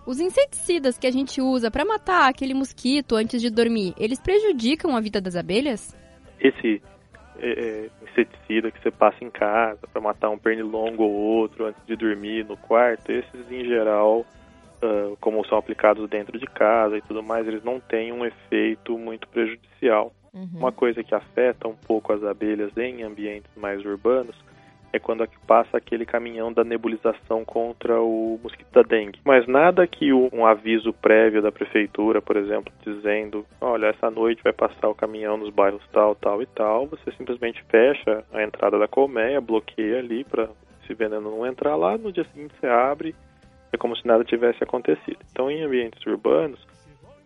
Os 0.06 0.20
inseticidas 0.20 0.98
que 0.98 1.06
a 1.06 1.10
gente 1.10 1.40
usa 1.40 1.70
para 1.70 1.84
matar 1.84 2.28
aquele 2.28 2.54
mosquito 2.54 3.14
antes 3.14 3.40
de 3.40 3.50
dormir, 3.50 3.94
eles 3.98 4.20
prejudicam 4.20 4.96
a 4.96 5.00
vida 5.00 5.20
das 5.20 5.36
abelhas? 5.36 5.96
Esse 6.40 6.80
é, 7.40 7.50
é, 7.50 7.90
inseticida 8.02 8.70
que 8.70 8.82
você 8.82 8.90
passa 8.90 9.22
em 9.22 9.30
casa 9.30 9.80
para 9.92 10.00
matar 10.00 10.30
um 10.30 10.38
pernilongo 10.38 11.02
ou 11.02 11.12
outro 11.12 11.66
antes 11.66 11.80
de 11.86 11.96
dormir 11.96 12.44
no 12.44 12.56
quarto, 12.56 13.10
esses 13.10 13.50
em 13.50 13.64
geral, 13.64 14.26
uh, 14.82 15.16
como 15.20 15.46
são 15.46 15.58
aplicados 15.58 16.08
dentro 16.08 16.38
de 16.38 16.46
casa 16.46 16.96
e 16.96 17.02
tudo 17.02 17.22
mais, 17.22 17.46
eles 17.46 17.62
não 17.62 17.80
têm 17.80 18.12
um 18.12 18.24
efeito 18.24 18.98
muito 18.98 19.28
prejudicial. 19.28 20.12
Uhum. 20.34 20.48
Uma 20.54 20.72
coisa 20.72 21.02
que 21.02 21.14
afeta 21.14 21.68
um 21.68 21.74
pouco 21.74 22.12
as 22.12 22.22
abelhas 22.22 22.76
em 22.76 23.02
ambientes 23.02 23.50
mais 23.56 23.84
urbanos 23.84 24.36
é 24.92 24.98
quando 24.98 25.28
passa 25.46 25.76
aquele 25.76 26.06
caminhão 26.06 26.52
da 26.52 26.64
nebulização 26.64 27.44
contra 27.44 28.00
o 28.00 28.38
mosquito 28.42 28.70
da 28.72 28.82
dengue. 28.82 29.20
Mas 29.24 29.46
nada 29.46 29.86
que 29.86 30.12
um 30.12 30.46
aviso 30.46 30.92
prévio 30.92 31.42
da 31.42 31.52
prefeitura, 31.52 32.22
por 32.22 32.36
exemplo, 32.36 32.72
dizendo, 32.84 33.44
olha, 33.60 33.86
essa 33.86 34.10
noite 34.10 34.42
vai 34.42 34.52
passar 34.52 34.88
o 34.88 34.94
caminhão 34.94 35.36
nos 35.36 35.50
bairros 35.50 35.82
tal, 35.92 36.14
tal 36.14 36.42
e 36.42 36.46
tal, 36.46 36.86
você 36.86 37.12
simplesmente 37.12 37.62
fecha 37.70 38.24
a 38.32 38.42
entrada 38.42 38.78
da 38.78 38.88
colmeia, 38.88 39.40
bloqueia 39.40 39.98
ali 39.98 40.24
para 40.24 40.48
esse 40.82 40.94
veneno 40.94 41.30
não 41.30 41.46
entrar 41.46 41.76
lá, 41.76 41.98
no 41.98 42.10
dia 42.10 42.24
seguinte 42.32 42.54
você 42.58 42.66
abre, 42.66 43.14
é 43.72 43.76
como 43.76 43.94
se 43.96 44.06
nada 44.06 44.24
tivesse 44.24 44.62
acontecido. 44.64 45.18
Então, 45.30 45.50
em 45.50 45.62
ambientes 45.62 46.04
urbanos, 46.06 46.58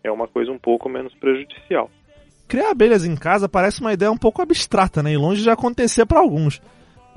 é 0.02 0.10
uma 0.10 0.26
coisa 0.26 0.50
um 0.50 0.58
pouco 0.58 0.88
menos 0.88 1.14
prejudicial. 1.14 1.88
Criar 2.48 2.70
abelhas 2.70 3.04
em 3.04 3.14
casa 3.16 3.48
parece 3.48 3.80
uma 3.80 3.92
ideia 3.92 4.10
um 4.10 4.18
pouco 4.18 4.42
abstrata, 4.42 5.02
né? 5.02 5.12
E 5.12 5.16
longe 5.16 5.42
de 5.42 5.50
acontecer 5.50 6.04
para 6.04 6.18
alguns. 6.18 6.60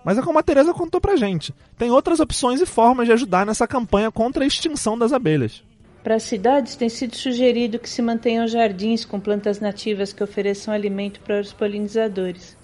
Mas 0.06 0.20
é 0.20 0.22
como 0.22 0.38
a 0.38 0.44
Teresa 0.44 0.72
contou 0.72 1.02
pra 1.02 1.16
gente. 1.16 1.52
Tem 1.80 1.90
outras 1.90 2.20
opções 2.20 2.62
e 2.62 2.66
formas 2.68 3.08
de 3.08 3.14
ajudar 3.14 3.44
nessa 3.44 3.68
campanha 3.68 4.12
contra 4.12 4.44
a 4.44 4.48
extinção 4.48 4.96
das 4.96 5.12
abelhas. 5.12 5.64
Para 6.04 6.14
as 6.14 6.24
cidades 6.24 6.76
tem 6.76 6.88
sido 6.88 7.16
sugerido 7.16 7.80
que 7.80 7.90
se 7.90 8.04
mantenham 8.04 8.48
jardins 8.48 9.04
com 9.04 9.20
plantas 9.20 9.60
nativas 9.60 10.14
que 10.14 10.24
ofereçam 10.24 10.72
alimento 10.72 11.20
para 11.22 11.42
os 11.42 11.52
polinizadores. 11.52 12.56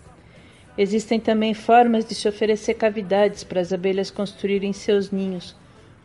Existem 0.78 1.20
também 1.20 1.56
formas 1.56 2.06
de 2.06 2.14
se 2.14 2.30
oferecer 2.30 2.76
cavidades 2.76 3.44
para 3.44 3.60
as 3.60 3.74
abelhas 3.74 4.12
construírem 4.12 4.72
seus 4.72 5.10
ninhos, 5.10 5.56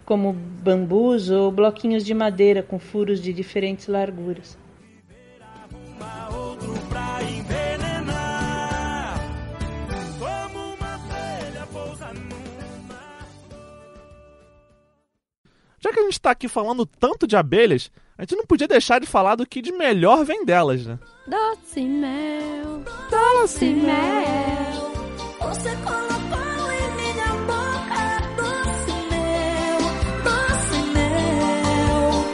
como 0.07 0.33
bambus 0.33 1.29
ou 1.29 1.53
bloquinhos 1.53 2.03
de 2.03 2.14
madeira 2.14 2.62
com 2.62 2.79
furos 2.79 3.20
de 3.20 3.35
diferentes 3.35 3.87
larguras. 3.87 4.57
Já 15.87 15.92
que 15.92 16.01
a 16.01 16.03
gente 16.03 16.12
está 16.14 16.33
aqui 16.33 16.49
falando 16.49 16.85
tanto 16.85 17.29
de 17.29 17.37
abelhas, 17.37 17.92
a 18.18 18.22
gente 18.22 18.35
não 18.35 18.44
podia 18.44 18.66
deixar 18.66 18.99
de 18.99 19.07
falar 19.07 19.37
do 19.37 19.46
que 19.46 19.62
de 19.62 19.70
melhor 19.70 20.25
vem 20.25 20.44
delas, 20.44 20.85
né? 20.85 20.99
Doce 21.29 21.81
mel, 21.83 22.83
doce 23.09 23.66
mel, 23.66 23.94
você 25.38 25.70
colocou 25.85 26.72
em 26.72 26.90
minha 26.96 27.33
boca 27.46 28.18
doce 28.35 28.92
mel, 29.11 29.79
doce 30.25 30.83
mel, 30.92 32.25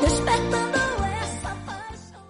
despertando 0.00 1.04
essa 1.22 1.54
paixão 1.66 2.22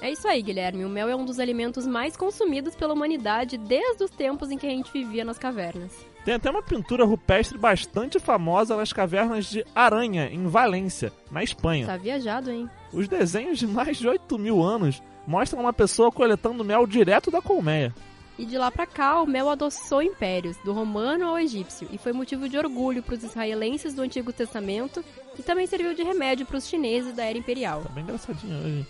É 0.00 0.10
isso 0.10 0.26
aí, 0.26 0.42
Guilherme. 0.42 0.84
O 0.84 0.88
mel 0.88 1.08
é 1.08 1.14
um 1.14 1.24
dos 1.24 1.38
alimentos 1.38 1.86
mais 1.86 2.16
consumidos 2.16 2.74
pela 2.74 2.92
humanidade 2.92 3.56
desde 3.56 4.02
os 4.02 4.10
tempos 4.10 4.50
em 4.50 4.58
que 4.58 4.66
a 4.66 4.70
gente 4.70 4.92
vivia 4.92 5.24
nas 5.24 5.38
cavernas. 5.38 6.11
Tem 6.24 6.34
até 6.34 6.50
uma 6.50 6.62
pintura 6.62 7.04
rupestre 7.04 7.58
bastante 7.58 8.20
famosa 8.20 8.76
nas 8.76 8.92
cavernas 8.92 9.46
de 9.46 9.64
Aranha, 9.74 10.28
em 10.30 10.46
Valência, 10.46 11.12
na 11.30 11.42
Espanha. 11.42 11.86
Tá 11.86 11.96
viajado, 11.96 12.50
hein? 12.50 12.70
Os 12.92 13.08
desenhos 13.08 13.58
de 13.58 13.66
mais 13.66 13.96
de 13.96 14.06
8 14.06 14.38
mil 14.38 14.62
anos 14.62 15.02
mostram 15.26 15.60
uma 15.60 15.72
pessoa 15.72 16.12
coletando 16.12 16.64
mel 16.64 16.86
direto 16.86 17.30
da 17.30 17.42
colmeia. 17.42 17.92
E 18.38 18.46
de 18.46 18.56
lá 18.56 18.70
para 18.70 18.86
cá, 18.86 19.20
o 19.20 19.26
mel 19.26 19.50
adoçou 19.50 20.00
impérios, 20.00 20.56
do 20.64 20.72
romano 20.72 21.26
ao 21.26 21.38
egípcio, 21.38 21.88
e 21.92 21.98
foi 21.98 22.12
motivo 22.12 22.48
de 22.48 22.56
orgulho 22.56 23.02
para 23.02 23.14
os 23.14 23.22
israelenses 23.22 23.92
do 23.92 24.02
Antigo 24.02 24.32
Testamento 24.32 25.04
e 25.38 25.42
também 25.42 25.66
serviu 25.66 25.94
de 25.94 26.02
remédio 26.02 26.46
para 26.46 26.56
os 26.56 26.66
chineses 26.66 27.14
da 27.14 27.24
era 27.24 27.36
imperial. 27.36 27.82
Tá 27.82 27.90
bem 27.90 28.04
engraçadinho 28.04 28.58
hoje. 28.58 28.86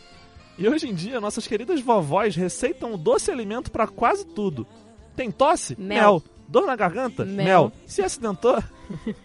E 0.58 0.68
hoje 0.68 0.88
em 0.88 0.94
dia, 0.94 1.20
nossas 1.20 1.46
queridas 1.46 1.80
vovós 1.80 2.36
receitam 2.36 2.92
o 2.92 2.98
doce 2.98 3.30
alimento 3.30 3.70
para 3.70 3.86
quase 3.86 4.24
tudo. 4.24 4.66
Tem 5.16 5.30
tosse? 5.30 5.74
Mel. 5.78 5.96
mel. 5.96 6.22
Dor 6.48 6.66
na 6.66 6.76
garganta? 6.76 7.24
Mel. 7.24 7.44
Mel. 7.44 7.72
Se 7.86 8.02
acidentou? 8.02 8.62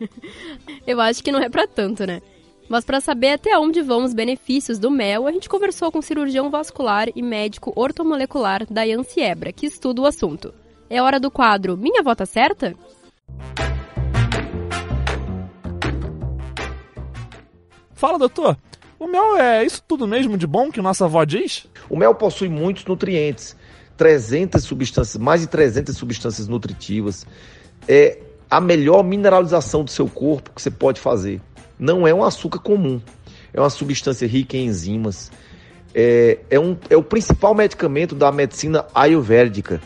Eu 0.86 1.01
acho 1.01 1.23
que 1.23 1.32
não 1.32 1.39
é 1.39 1.49
para 1.49 1.67
tanto, 1.67 2.06
né? 2.06 2.21
Mas 2.69 2.84
para 2.84 2.99
saber 2.99 3.32
até 3.32 3.58
onde 3.58 3.82
vão 3.82 4.03
os 4.03 4.13
benefícios 4.13 4.77
do 4.77 4.91
mel, 4.91 5.25
a 5.25 5.32
gente 5.32 5.47
conversou 5.47 5.89
com 5.91 5.99
o 5.99 6.03
cirurgião 6.03 6.49
vascular 6.49 7.08
e 7.15 7.21
médico 7.21 7.71
ortomolecular 7.75 8.65
Dayan 8.69 9.03
Siebra, 9.03 9.53
que 9.53 9.65
estuda 9.65 10.01
o 10.01 10.06
assunto. 10.06 10.53
É 10.89 11.01
hora 11.01 11.19
do 11.19 11.32
quadro 11.32 11.77
Minha 11.77 12.03
Vota 12.03 12.25
Certa? 12.25 12.75
Fala, 17.93 18.19
doutor. 18.19 18.56
O 18.99 19.08
mel 19.08 19.36
é 19.38 19.65
isso 19.65 19.84
tudo 19.88 20.08
mesmo 20.08 20.38
de 20.38 20.45
bom 20.45 20.71
que 20.71 20.82
nossa 20.82 21.06
avó 21.06 21.23
diz? 21.23 21.67
O 21.89 21.97
mel 21.97 22.13
possui 22.13 22.47
muitos 22.47 22.86
nutrientes, 22.86 23.56
300 23.97 24.63
substâncias, 24.63 25.21
mais 25.21 25.41
de 25.41 25.47
300 25.47 25.97
substâncias 25.97 26.47
nutritivas. 26.47 27.25
É 27.88 28.19
a 28.49 28.62
melhor 28.62 29.03
mineralização 29.03 29.83
do 29.83 29.91
seu 29.91 30.07
corpo 30.07 30.51
que 30.55 30.62
você 30.62 30.71
pode 30.71 30.99
fazer. 30.99 31.41
Não 31.77 32.07
é 32.07 32.13
um 32.13 32.23
açúcar 32.23 32.60
comum, 32.60 33.01
é 33.53 33.60
uma 33.60 33.69
substância 33.69 34.27
rica 34.27 34.55
em 34.55 34.67
enzimas. 34.67 35.31
É, 35.93 36.39
é, 36.49 36.60
um, 36.60 36.77
é 36.89 36.95
o 36.95 37.03
principal 37.03 37.55
medicamento 37.55 38.13
da 38.13 38.31
medicina 38.31 38.86
ayurvédica. 38.93 39.81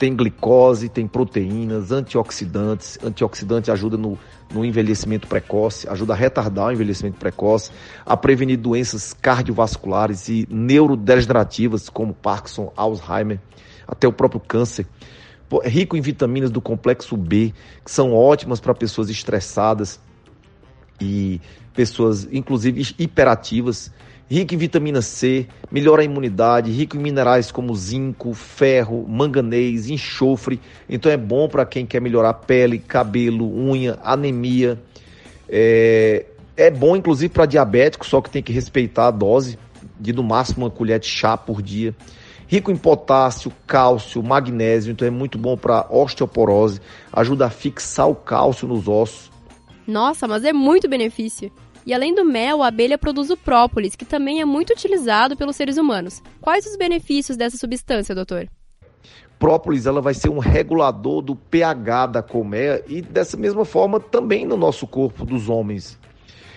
Tem 0.00 0.16
glicose, 0.16 0.88
tem 0.88 1.06
proteínas, 1.06 1.92
antioxidantes. 1.92 2.98
Antioxidante 3.04 3.70
ajuda 3.70 3.98
no, 3.98 4.18
no 4.50 4.64
envelhecimento 4.64 5.28
precoce, 5.28 5.86
ajuda 5.90 6.14
a 6.14 6.16
retardar 6.16 6.68
o 6.68 6.72
envelhecimento 6.72 7.18
precoce, 7.18 7.70
a 8.06 8.16
prevenir 8.16 8.56
doenças 8.56 9.12
cardiovasculares 9.12 10.26
e 10.30 10.48
neurodegenerativas 10.50 11.90
como 11.90 12.14
Parkinson, 12.14 12.72
Alzheimer, 12.74 13.38
até 13.86 14.08
o 14.08 14.12
próprio 14.12 14.40
câncer. 14.40 14.86
É 15.62 15.68
rico 15.68 15.98
em 15.98 16.00
vitaminas 16.00 16.50
do 16.50 16.62
complexo 16.62 17.14
B, 17.14 17.52
que 17.84 17.90
são 17.90 18.14
ótimas 18.14 18.58
para 18.58 18.72
pessoas 18.72 19.10
estressadas 19.10 20.00
e 20.98 21.42
pessoas, 21.74 22.26
inclusive, 22.32 22.94
hiperativas 22.98 23.92
rico 24.30 24.54
em 24.54 24.56
vitamina 24.56 25.02
C, 25.02 25.48
melhora 25.72 26.02
a 26.02 26.04
imunidade, 26.04 26.70
rico 26.70 26.96
em 26.96 27.00
minerais 27.00 27.50
como 27.50 27.74
zinco, 27.74 28.32
ferro, 28.32 29.04
manganês, 29.08 29.90
enxofre. 29.90 30.60
Então 30.88 31.10
é 31.10 31.16
bom 31.16 31.48
para 31.48 31.66
quem 31.66 31.84
quer 31.84 32.00
melhorar 32.00 32.34
pele, 32.34 32.78
cabelo, 32.78 33.44
unha, 33.44 33.98
anemia. 34.04 34.80
É, 35.48 36.26
é 36.56 36.70
bom 36.70 36.94
inclusive 36.94 37.32
para 37.32 37.44
diabético, 37.44 38.06
só 38.06 38.20
que 38.20 38.30
tem 38.30 38.40
que 38.40 38.52
respeitar 38.52 39.08
a 39.08 39.10
dose 39.10 39.58
de 39.98 40.12
no 40.12 40.22
máximo 40.22 40.64
uma 40.64 40.70
colher 40.70 41.00
de 41.00 41.08
chá 41.08 41.36
por 41.36 41.60
dia. 41.60 41.92
Rico 42.46 42.70
em 42.70 42.76
potássio, 42.76 43.52
cálcio, 43.66 44.22
magnésio, 44.22 44.92
então 44.92 45.06
é 45.06 45.10
muito 45.10 45.38
bom 45.38 45.56
para 45.56 45.86
osteoporose, 45.90 46.80
ajuda 47.12 47.46
a 47.46 47.50
fixar 47.50 48.08
o 48.08 48.14
cálcio 48.14 48.68
nos 48.68 48.86
ossos. 48.86 49.30
Nossa, 49.86 50.28
mas 50.28 50.44
é 50.44 50.52
muito 50.52 50.88
benefício. 50.88 51.50
E 51.90 51.92
além 51.92 52.14
do 52.14 52.24
mel, 52.24 52.62
a 52.62 52.68
abelha 52.68 52.96
produz 52.96 53.30
o 53.30 53.36
própolis, 53.36 53.96
que 53.96 54.04
também 54.04 54.40
é 54.40 54.44
muito 54.44 54.72
utilizado 54.72 55.36
pelos 55.36 55.56
seres 55.56 55.76
humanos. 55.76 56.22
Quais 56.40 56.64
os 56.64 56.76
benefícios 56.76 57.36
dessa 57.36 57.56
substância, 57.56 58.14
doutor? 58.14 58.48
Própolis 59.40 59.86
ela 59.86 60.00
vai 60.00 60.14
ser 60.14 60.28
um 60.28 60.38
regulador 60.38 61.20
do 61.20 61.34
pH 61.34 62.06
da 62.06 62.22
colmeia 62.22 62.80
e 62.86 63.02
dessa 63.02 63.36
mesma 63.36 63.64
forma 63.64 63.98
também 63.98 64.46
no 64.46 64.56
nosso 64.56 64.86
corpo 64.86 65.26
dos 65.26 65.48
homens. 65.48 65.98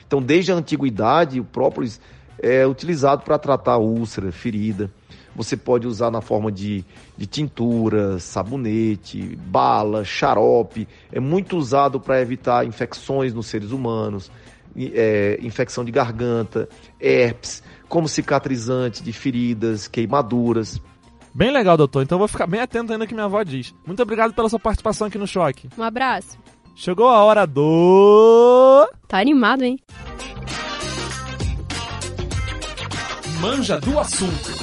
Então, 0.05 0.21
desde 0.21 0.51
a 0.51 0.55
antiguidade, 0.55 1.39
o 1.39 1.43
própolis 1.43 1.99
é 2.37 2.67
utilizado 2.67 3.23
para 3.23 3.39
tratar 3.39 3.77
úlcera, 3.77 4.31
ferida. 4.31 4.87
Você 5.35 5.57
pode 5.57 5.87
usar 5.87 6.11
na 6.11 6.21
forma 6.21 6.51
de, 6.51 6.85
de 7.17 7.25
tintura, 7.25 8.19
sabonete, 8.19 9.35
bala, 9.47 10.05
xarope. 10.05 10.87
É 11.11 11.19
muito 11.19 11.57
usado 11.57 11.99
para 11.99 12.21
evitar 12.21 12.67
infecções 12.67 13.33
nos 13.33 13.47
seres 13.47 13.71
humanos 13.71 14.29
é, 14.77 15.39
infecção 15.41 15.83
de 15.83 15.91
garganta, 15.91 16.67
herpes, 16.99 17.63
como 17.87 18.07
cicatrizante 18.07 19.03
de 19.03 19.13
feridas, 19.13 19.87
queimaduras. 19.87 20.81
Bem 21.33 21.51
legal, 21.51 21.75
doutor. 21.75 22.03
Então 22.03 22.19
vou 22.19 22.27
ficar 22.27 22.47
bem 22.47 22.61
atento 22.61 22.93
ainda 22.93 23.07
que 23.07 23.13
minha 23.13 23.25
avó 23.25 23.41
diz. 23.43 23.73
Muito 23.85 24.01
obrigado 24.01 24.33
pela 24.33 24.49
sua 24.49 24.59
participação 24.59 25.07
aqui 25.07 25.17
no 25.17 25.27
Choque. 25.27 25.67
Um 25.77 25.83
abraço. 25.83 26.37
Chegou 26.75 27.07
a 27.07 27.23
hora 27.23 27.45
do. 27.45 28.87
Tá 29.07 29.19
animado, 29.19 29.63
hein? 29.63 29.79
Manja 33.39 33.79
do 33.79 33.99
assunto. 33.99 34.62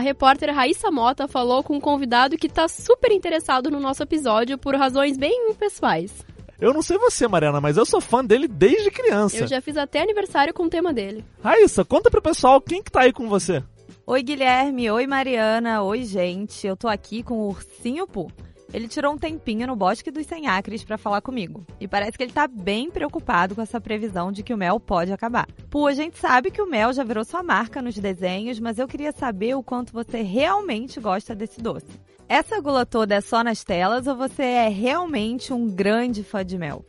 A 0.00 0.02
repórter 0.02 0.52
Raíssa 0.54 0.90
Mota 0.90 1.28
falou 1.28 1.62
com 1.62 1.76
um 1.76 1.80
convidado 1.80 2.38
que 2.38 2.48
tá 2.48 2.66
super 2.66 3.12
interessado 3.12 3.70
no 3.70 3.78
nosso 3.78 4.02
episódio 4.02 4.56
por 4.56 4.74
razões 4.74 5.18
bem 5.18 5.52
pessoais. 5.52 6.24
Eu 6.58 6.72
não 6.72 6.80
sei 6.80 6.96
você, 6.96 7.28
Mariana, 7.28 7.60
mas 7.60 7.76
eu 7.76 7.84
sou 7.84 8.00
fã 8.00 8.24
dele 8.24 8.48
desde 8.48 8.90
criança. 8.90 9.36
Eu 9.36 9.46
já 9.46 9.60
fiz 9.60 9.76
até 9.76 10.00
aniversário 10.00 10.54
com 10.54 10.64
o 10.64 10.70
tema 10.70 10.92
dele. 10.92 11.22
Raíssa, 11.44 11.84
conta 11.84 12.10
pro 12.10 12.22
pessoal 12.22 12.60
quem 12.62 12.82
que 12.82 12.90
tá 12.90 13.02
aí 13.02 13.12
com 13.12 13.28
você. 13.28 13.62
Oi, 14.06 14.22
Guilherme. 14.22 14.90
Oi, 14.90 15.06
Mariana. 15.06 15.82
Oi, 15.82 16.02
gente. 16.04 16.66
Eu 16.66 16.76
tô 16.76 16.88
aqui 16.88 17.22
com 17.22 17.34
o 17.34 17.48
Ursinho 17.48 18.06
Poo. 18.06 18.32
Ele 18.72 18.86
tirou 18.86 19.12
um 19.12 19.18
tempinho 19.18 19.66
no 19.66 19.74
Bosque 19.74 20.10
dos 20.10 20.26
Sem 20.26 20.46
Acres 20.46 20.84
para 20.84 20.96
falar 20.96 21.20
comigo. 21.20 21.66
E 21.80 21.88
parece 21.88 22.16
que 22.16 22.22
ele 22.22 22.32
tá 22.32 22.46
bem 22.46 22.90
preocupado 22.90 23.54
com 23.54 23.62
essa 23.62 23.80
previsão 23.80 24.30
de 24.30 24.42
que 24.42 24.54
o 24.54 24.56
mel 24.56 24.78
pode 24.78 25.12
acabar. 25.12 25.48
Pô, 25.68 25.88
a 25.88 25.92
gente 25.92 26.18
sabe 26.18 26.50
que 26.50 26.62
o 26.62 26.70
mel 26.70 26.92
já 26.92 27.02
virou 27.02 27.24
sua 27.24 27.42
marca 27.42 27.82
nos 27.82 27.96
desenhos, 27.96 28.60
mas 28.60 28.78
eu 28.78 28.86
queria 28.86 29.10
saber 29.10 29.56
o 29.56 29.62
quanto 29.62 29.92
você 29.92 30.22
realmente 30.22 31.00
gosta 31.00 31.34
desse 31.34 31.60
doce. 31.60 31.88
Essa 32.28 32.60
gula 32.60 32.86
toda 32.86 33.16
é 33.16 33.20
só 33.20 33.42
nas 33.42 33.64
telas 33.64 34.06
ou 34.06 34.14
você 34.14 34.42
é 34.42 34.68
realmente 34.68 35.52
um 35.52 35.68
grande 35.68 36.22
fã 36.22 36.44
de 36.44 36.56
mel? 36.56 36.84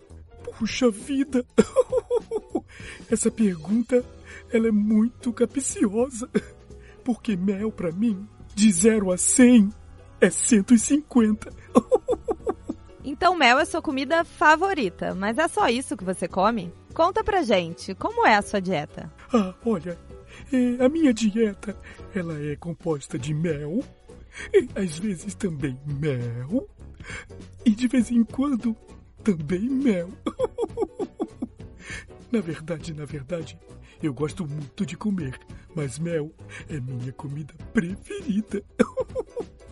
Puxa 0.58 0.92
vida! 0.92 1.44
Essa 3.10 3.32
pergunta, 3.32 4.06
ela 4.54 4.68
é 4.68 4.72
muito 4.72 5.34
capciosa. 5.34 6.30
Porque 7.04 7.36
mel, 7.36 7.72
para 7.72 7.92
mim, 7.92 8.28
de 8.54 8.72
0 8.72 9.12
a 9.12 9.18
100, 9.18 9.72
é 10.22 10.30
150. 10.30 11.52
Então 13.04 13.36
mel 13.36 13.58
é 13.58 13.66
sua 13.66 13.82
comida 13.82 14.24
favorita, 14.24 15.16
mas 15.16 15.40
é 15.40 15.48
só 15.48 15.68
isso 15.68 15.98
que 15.98 16.04
você 16.04 16.28
come? 16.28 16.72
Conta 16.94 17.24
pra 17.24 17.42
gente, 17.42 17.96
como 17.96 18.28
é 18.28 18.36
a 18.36 18.44
sua 18.44 18.62
dieta? 18.62 19.12
Ah, 19.34 19.56
olha, 19.66 19.98
é, 20.54 20.86
a 20.86 20.88
minha 20.88 21.12
dieta, 21.12 21.76
ela 22.14 22.40
é 22.40 22.56
composta 22.56 23.18
de 23.18 23.34
mel, 23.34 23.84
e 24.54 24.70
às 24.76 25.00
vezes 25.00 25.34
também 25.34 25.80
mel, 26.00 26.70
e 27.66 27.72
de 27.72 27.88
vez 27.88 28.12
em 28.12 28.24
quando 28.24 28.76
também 29.24 29.68
mel. 29.68 30.10
na 32.32 32.40
verdade, 32.40 32.94
na 32.94 33.06
verdade, 33.06 33.58
eu 34.02 34.14
gosto 34.14 34.48
muito 34.48 34.86
de 34.86 34.96
comer, 34.96 35.40
mas 35.76 35.98
mel 35.98 36.32
é 36.70 36.80
minha 36.80 37.12
comida 37.14 37.54
preferida. 37.74 38.64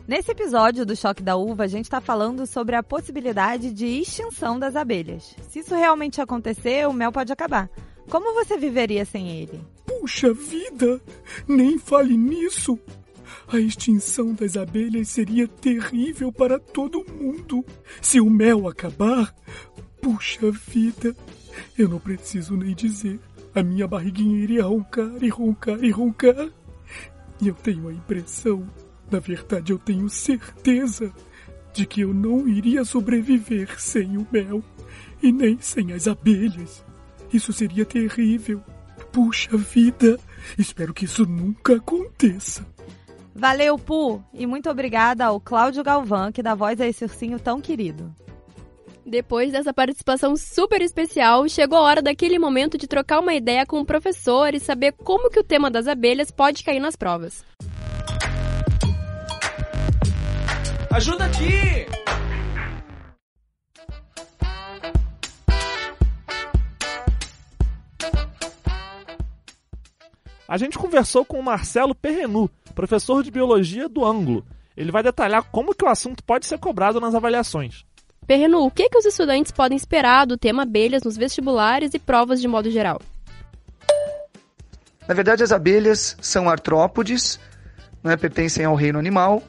Nesse 0.09 0.31
episódio 0.31 0.87
do 0.87 0.95
Choque 0.95 1.21
da 1.21 1.35
Uva, 1.35 1.65
a 1.65 1.67
gente 1.67 1.85
está 1.85 2.01
falando 2.01 2.47
sobre 2.47 2.75
a 2.75 2.81
possibilidade 2.81 3.71
de 3.71 3.85
extinção 3.85 4.57
das 4.57 4.75
abelhas. 4.75 5.35
Se 5.47 5.59
isso 5.59 5.75
realmente 5.75 6.19
acontecer, 6.19 6.87
o 6.87 6.93
mel 6.93 7.11
pode 7.11 7.31
acabar. 7.31 7.69
Como 8.09 8.33
você 8.33 8.57
viveria 8.57 9.05
sem 9.05 9.29
ele? 9.29 9.61
Puxa 9.85 10.33
vida! 10.33 10.99
Nem 11.47 11.77
fale 11.77 12.17
nisso! 12.17 12.79
A 13.53 13.59
extinção 13.59 14.33
das 14.33 14.57
abelhas 14.57 15.09
seria 15.09 15.47
terrível 15.47 16.31
para 16.31 16.57
todo 16.57 17.05
mundo. 17.13 17.63
Se 18.01 18.19
o 18.19 18.31
mel 18.31 18.67
acabar, 18.67 19.31
puxa 20.01 20.49
vida! 20.49 21.15
Eu 21.77 21.87
não 21.87 21.99
preciso 21.99 22.57
nem 22.57 22.73
dizer. 22.73 23.19
A 23.53 23.61
minha 23.61 23.87
barriguinha 23.87 24.41
iria 24.41 24.63
roncar 24.63 25.23
e 25.23 25.29
roncar 25.29 25.83
e 25.83 25.91
roncar. 25.91 26.49
E 27.39 27.47
eu 27.47 27.53
tenho 27.53 27.87
a 27.87 27.93
impressão 27.93 28.67
na 29.11 29.19
verdade, 29.19 29.71
eu 29.71 29.79
tenho 29.79 30.09
certeza 30.09 31.13
de 31.73 31.85
que 31.85 32.01
eu 32.01 32.13
não 32.13 32.47
iria 32.47 32.83
sobreviver 32.83 33.79
sem 33.79 34.17
o 34.17 34.27
mel 34.31 34.63
e 35.21 35.31
nem 35.31 35.57
sem 35.59 35.93
as 35.93 36.07
abelhas. 36.07 36.83
Isso 37.31 37.53
seria 37.53 37.85
terrível. 37.85 38.61
Puxa 39.11 39.55
vida, 39.57 40.19
espero 40.57 40.93
que 40.93 41.05
isso 41.05 41.25
nunca 41.25 41.75
aconteça. 41.75 42.65
Valeu, 43.33 43.77
Pu! 43.77 44.23
E 44.33 44.45
muito 44.45 44.69
obrigada 44.69 45.25
ao 45.25 45.39
Cláudio 45.39 45.83
Galvão, 45.83 46.31
que 46.31 46.43
dá 46.43 46.53
voz 46.53 46.81
a 46.81 46.87
esse 46.87 47.03
ursinho 47.03 47.39
tão 47.39 47.61
querido. 47.61 48.13
Depois 49.05 49.51
dessa 49.51 49.73
participação 49.73 50.35
super 50.35 50.81
especial, 50.81 51.47
chegou 51.49 51.77
a 51.79 51.81
hora 51.81 52.01
daquele 52.01 52.37
momento 52.37 52.77
de 52.77 52.87
trocar 52.87 53.19
uma 53.19 53.33
ideia 53.33 53.65
com 53.65 53.79
o 53.79 53.85
professor 53.85 54.53
e 54.53 54.59
saber 54.59 54.91
como 54.91 55.29
que 55.29 55.39
o 55.39 55.43
tema 55.43 55.71
das 55.71 55.87
abelhas 55.87 56.29
pode 56.29 56.63
cair 56.63 56.79
nas 56.79 56.95
provas. 56.95 57.43
Ajuda 60.99 61.23
aqui! 61.23 61.85
A 70.45 70.57
gente 70.57 70.77
conversou 70.77 71.23
com 71.23 71.39
o 71.39 71.41
Marcelo 71.41 71.95
Perrenu, 71.95 72.49
professor 72.75 73.23
de 73.23 73.31
biologia 73.31 73.87
do 73.87 74.03
Ângulo. 74.03 74.45
Ele 74.75 74.91
vai 74.91 75.01
detalhar 75.01 75.41
como 75.43 75.73
que 75.73 75.85
o 75.85 75.87
assunto 75.87 76.21
pode 76.21 76.45
ser 76.45 76.59
cobrado 76.59 76.99
nas 76.99 77.15
avaliações. 77.15 77.85
Perrenu, 78.27 78.65
o 78.65 78.69
que, 78.69 78.89
que 78.89 78.97
os 78.97 79.05
estudantes 79.05 79.53
podem 79.53 79.77
esperar 79.77 80.27
do 80.27 80.37
tema 80.37 80.63
abelhas 80.63 81.03
nos 81.03 81.15
vestibulares 81.15 81.93
e 81.93 81.99
provas 81.99 82.41
de 82.41 82.47
modo 82.49 82.69
geral? 82.69 82.99
Na 85.07 85.13
verdade, 85.13 85.43
as 85.43 85.53
abelhas 85.53 86.17
são 86.19 86.49
artrópodes, 86.49 87.39
né, 88.03 88.17
pertencem 88.17 88.65
ao 88.65 88.75
reino 88.75 88.99
animal, 88.99 89.41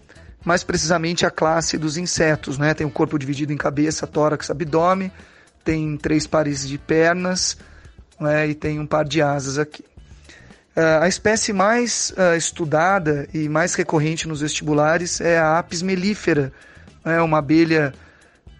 mais 0.44 0.64
precisamente 0.64 1.26
a 1.26 1.31
classe 1.31 1.76
dos 1.76 1.96
insetos. 1.96 2.59
Né? 2.59 2.74
Tem 2.74 2.87
o 2.87 2.90
corpo 2.90 3.18
dividido 3.18 3.53
em 3.53 3.57
cabeça, 3.57 4.07
tórax, 4.07 4.50
abdômen, 4.50 5.11
tem 5.64 5.96
três 5.96 6.26
pares 6.26 6.66
de 6.66 6.79
pernas 6.79 7.57
né? 8.18 8.48
e 8.48 8.55
tem 8.55 8.79
um 8.79 8.87
par 8.87 9.05
de 9.05 9.22
asas 9.22 9.59
aqui. 9.59 9.85
Uh, 10.76 11.03
a 11.03 11.09
espécie 11.09 11.53
mais 11.53 12.12
uh, 12.16 12.37
estudada 12.37 13.29
e 13.35 13.48
mais 13.48 13.74
recorrente 13.74 14.29
nos 14.29 14.40
vestibulares 14.40 15.20
é 15.20 15.37
a 15.37 15.59
Apis 15.59 15.83
mellifera, 15.83 16.53
é 17.05 17.20
uma 17.20 17.38
abelha 17.38 17.92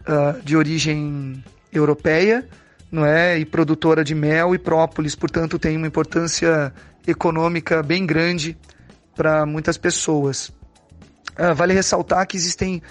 uh, 0.01 0.43
de 0.43 0.57
origem 0.57 1.43
europeia, 1.73 2.49
não 2.91 3.07
é, 3.07 3.39
e 3.39 3.45
produtora 3.45 4.03
de 4.03 4.15
mel 4.15 4.55
e 4.57 4.59
própolis, 4.59 5.15
portanto 5.15 5.57
tem 5.57 5.77
uma 5.77 5.87
importância 5.87 6.73
econômica 7.07 7.81
bem 7.81 8.05
grande 8.05 8.59
para 9.15 9.47
muitas 9.47 9.79
pessoas. 9.79 10.53
Vale 11.57 11.73
ressaltar 11.73 12.27
que 12.27 12.37
existem 12.37 12.83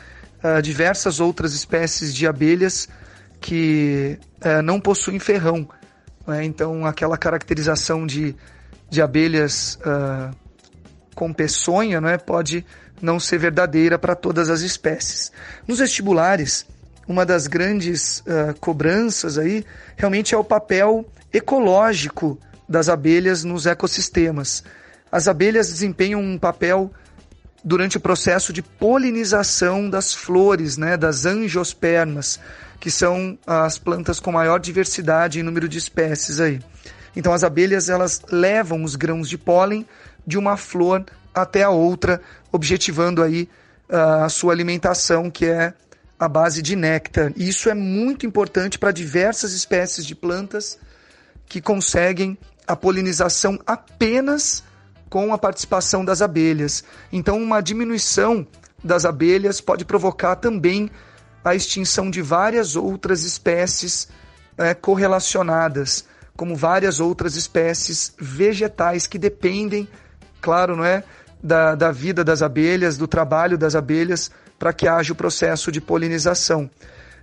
diversas 0.64 1.20
outras 1.20 1.54
espécies 1.54 2.14
de 2.14 2.26
abelhas 2.26 2.88
que 3.42 4.18
não 4.64 4.80
possuem 4.80 5.20
ferrão, 5.20 5.68
é? 6.28 6.44
então 6.44 6.86
aquela 6.86 7.18
caracterização 7.18 8.06
de 8.08 8.36
de 8.90 9.02
abelhas 9.02 9.78
uh, 9.86 10.36
com 11.14 11.32
peçonha 11.32 12.02
né, 12.02 12.18
pode 12.18 12.66
não 13.02 13.20
ser 13.20 13.38
verdadeira 13.38 14.00
para 14.00 14.16
todas 14.16 14.50
as 14.50 14.62
espécies. 14.62 15.32
Nos 15.68 15.80
vestibulares, 15.80 16.66
uma 17.08 17.26
das 17.26 17.48
grandes 17.48 18.20
uh, 18.20 18.58
cobranças 18.60 19.38
aí 19.38 19.64
realmente 19.96 20.34
é 20.34 20.38
o 20.38 20.44
papel 20.44 21.06
ecológico 21.32 22.40
das 22.68 22.90
abelhas 22.90 23.44
nos 23.44 23.66
ecossistemas. 23.66 24.64
As 25.12 25.28
abelhas 25.28 25.70
desempenham 25.70 26.22
um 26.22 26.38
papel 26.38 26.92
durante 27.64 27.98
o 27.98 28.00
processo 28.00 28.54
de 28.54 28.62
polinização 28.62 29.90
das 29.90 30.14
flores, 30.14 30.78
né, 30.78 30.96
das 30.96 31.26
angiospermas, 31.26 32.40
que 32.80 32.90
são 32.90 33.38
as 33.46 33.78
plantas 33.78 34.20
com 34.20 34.32
maior 34.32 34.60
diversidade 34.60 35.40
e 35.40 35.44
número 35.44 35.68
de 35.68 35.78
espécies 35.78 36.40
aí. 36.40 36.62
Então 37.16 37.34
as 37.34 37.44
abelhas 37.44 37.90
elas 37.90 38.22
levam 38.32 38.84
os 38.84 38.96
grãos 38.96 39.28
de 39.28 39.38
pólen 39.38 39.86
de 40.26 40.38
uma 40.38 40.56
flor 40.56 41.06
até 41.34 41.64
a 41.64 41.70
outra, 41.70 42.22
objetivando 42.52 43.22
aí 43.22 43.50
uh, 43.90 44.24
a 44.24 44.30
sua 44.30 44.54
alimentação, 44.54 45.30
que 45.30 45.46
é 45.46 45.74
a 46.20 46.28
base 46.28 46.62
de 46.62 46.76
néctar. 46.76 47.32
E 47.36 47.48
isso 47.48 47.70
é 47.70 47.74
muito 47.74 48.26
importante 48.26 48.78
para 48.78 48.92
diversas 48.92 49.54
espécies 49.54 50.06
de 50.06 50.16
plantas 50.16 50.78
que 51.48 51.62
conseguem 51.62 52.38
a 52.68 52.76
polinização 52.76 53.60
apenas 53.66 54.64
com 55.10 55.34
a 55.34 55.38
participação 55.38 56.06
das 56.06 56.22
abelhas. 56.22 56.84
Então, 57.12 57.38
uma 57.38 57.62
diminuição 57.62 58.46
das 58.84 59.06
abelhas 59.06 59.60
pode 59.60 59.84
provocar 59.84 60.36
também 60.36 60.90
a 61.44 61.56
extinção 61.56 62.10
de 62.10 62.22
várias 62.22 62.76
outras 62.76 63.24
espécies 63.24 64.10
é, 64.58 64.74
correlacionadas 64.74 66.06
como 66.40 66.56
várias 66.56 67.02
outras 67.02 67.36
espécies 67.36 68.14
vegetais 68.18 69.06
que 69.06 69.20
dependem, 69.20 69.90
claro, 70.40 70.74
não 70.78 70.86
é, 70.86 71.04
da, 71.44 71.76
da 71.76 71.92
vida 71.92 72.24
das 72.24 72.42
abelhas, 72.42 72.98
do 72.98 73.10
trabalho 73.10 73.58
das 73.58 73.76
abelhas, 73.76 74.32
para 74.58 74.72
que 74.72 74.88
haja 74.88 75.12
o 75.12 75.16
processo 75.18 75.70
de 75.70 75.82
polinização. 75.82 76.72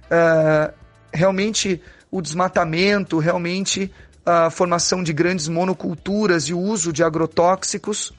Uh, 0.04 0.70
realmente, 1.10 1.80
o 2.10 2.20
desmatamento, 2.20 3.18
realmente 3.18 3.90
a 4.26 4.50
formação 4.50 5.04
de 5.04 5.12
grandes 5.12 5.46
monoculturas 5.46 6.44
e 6.48 6.52
o 6.52 6.58
uso 6.58 6.92
de 6.92 7.04
agrotóxicos 7.04 8.12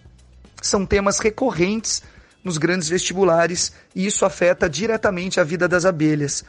são 0.62 0.86
temas 0.86 1.20
recorrentes 1.20 2.02
nos 2.42 2.58
grandes 2.58 2.88
vestibulares 2.88 3.74
e 3.94 4.06
isso 4.06 4.24
afeta 4.24 4.70
diretamente 4.70 5.38
a 5.42 5.44
vida 5.44 5.68
das 5.68 5.84
abelhas. 5.84 6.46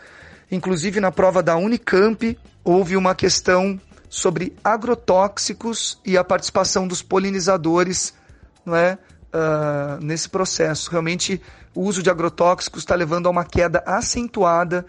Inclusive, 0.49 1.01
na 1.01 1.11
prova 1.11 1.43
da 1.43 1.57
Unicamp, 1.57 2.39
houve 2.63 2.97
uma 2.97 3.17
questão 3.17 3.81
sobre 4.09 4.57
agrotóxicos 4.63 6.01
e 6.07 6.17
a 6.17 6.23
participação 6.23 6.87
dos 6.87 7.03
polinizadores 7.03 8.15
não 8.65 8.77
é, 8.77 8.97
uh, 9.35 10.03
nesse 10.03 10.29
processo. 10.29 10.89
Realmente, 10.91 11.43
o 11.75 11.83
uso 11.83 12.01
de 12.01 12.11
agrotóxicos 12.11 12.83
está 12.83 12.95
levando 12.95 13.27
a 13.27 13.31
uma 13.31 13.45
queda 13.45 13.83
acentuada 13.85 14.87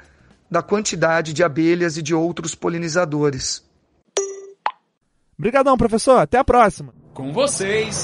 da 0.49 0.61
quantidade 0.61 1.33
de 1.33 1.43
abelhas 1.43 1.97
e 1.97 2.01
de 2.03 2.13
outros 2.13 2.53
polinizadores. 2.53 3.67
Obrigadão, 5.39 5.77
professor. 5.77 6.17
Até 6.19 6.37
a 6.37 6.43
próxima. 6.43 6.93
Com 7.13 7.31
vocês. 7.31 8.03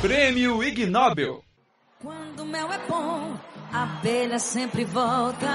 Prêmio 0.00 0.62
Ig 0.62 0.86
Nobel. 0.86 1.42
Quando 2.00 2.44
o 2.44 2.46
mel 2.46 2.72
é 2.72 2.78
bom, 2.88 3.36
a 3.72 3.82
abelha 3.82 4.38
sempre 4.38 4.84
volta. 4.84 5.48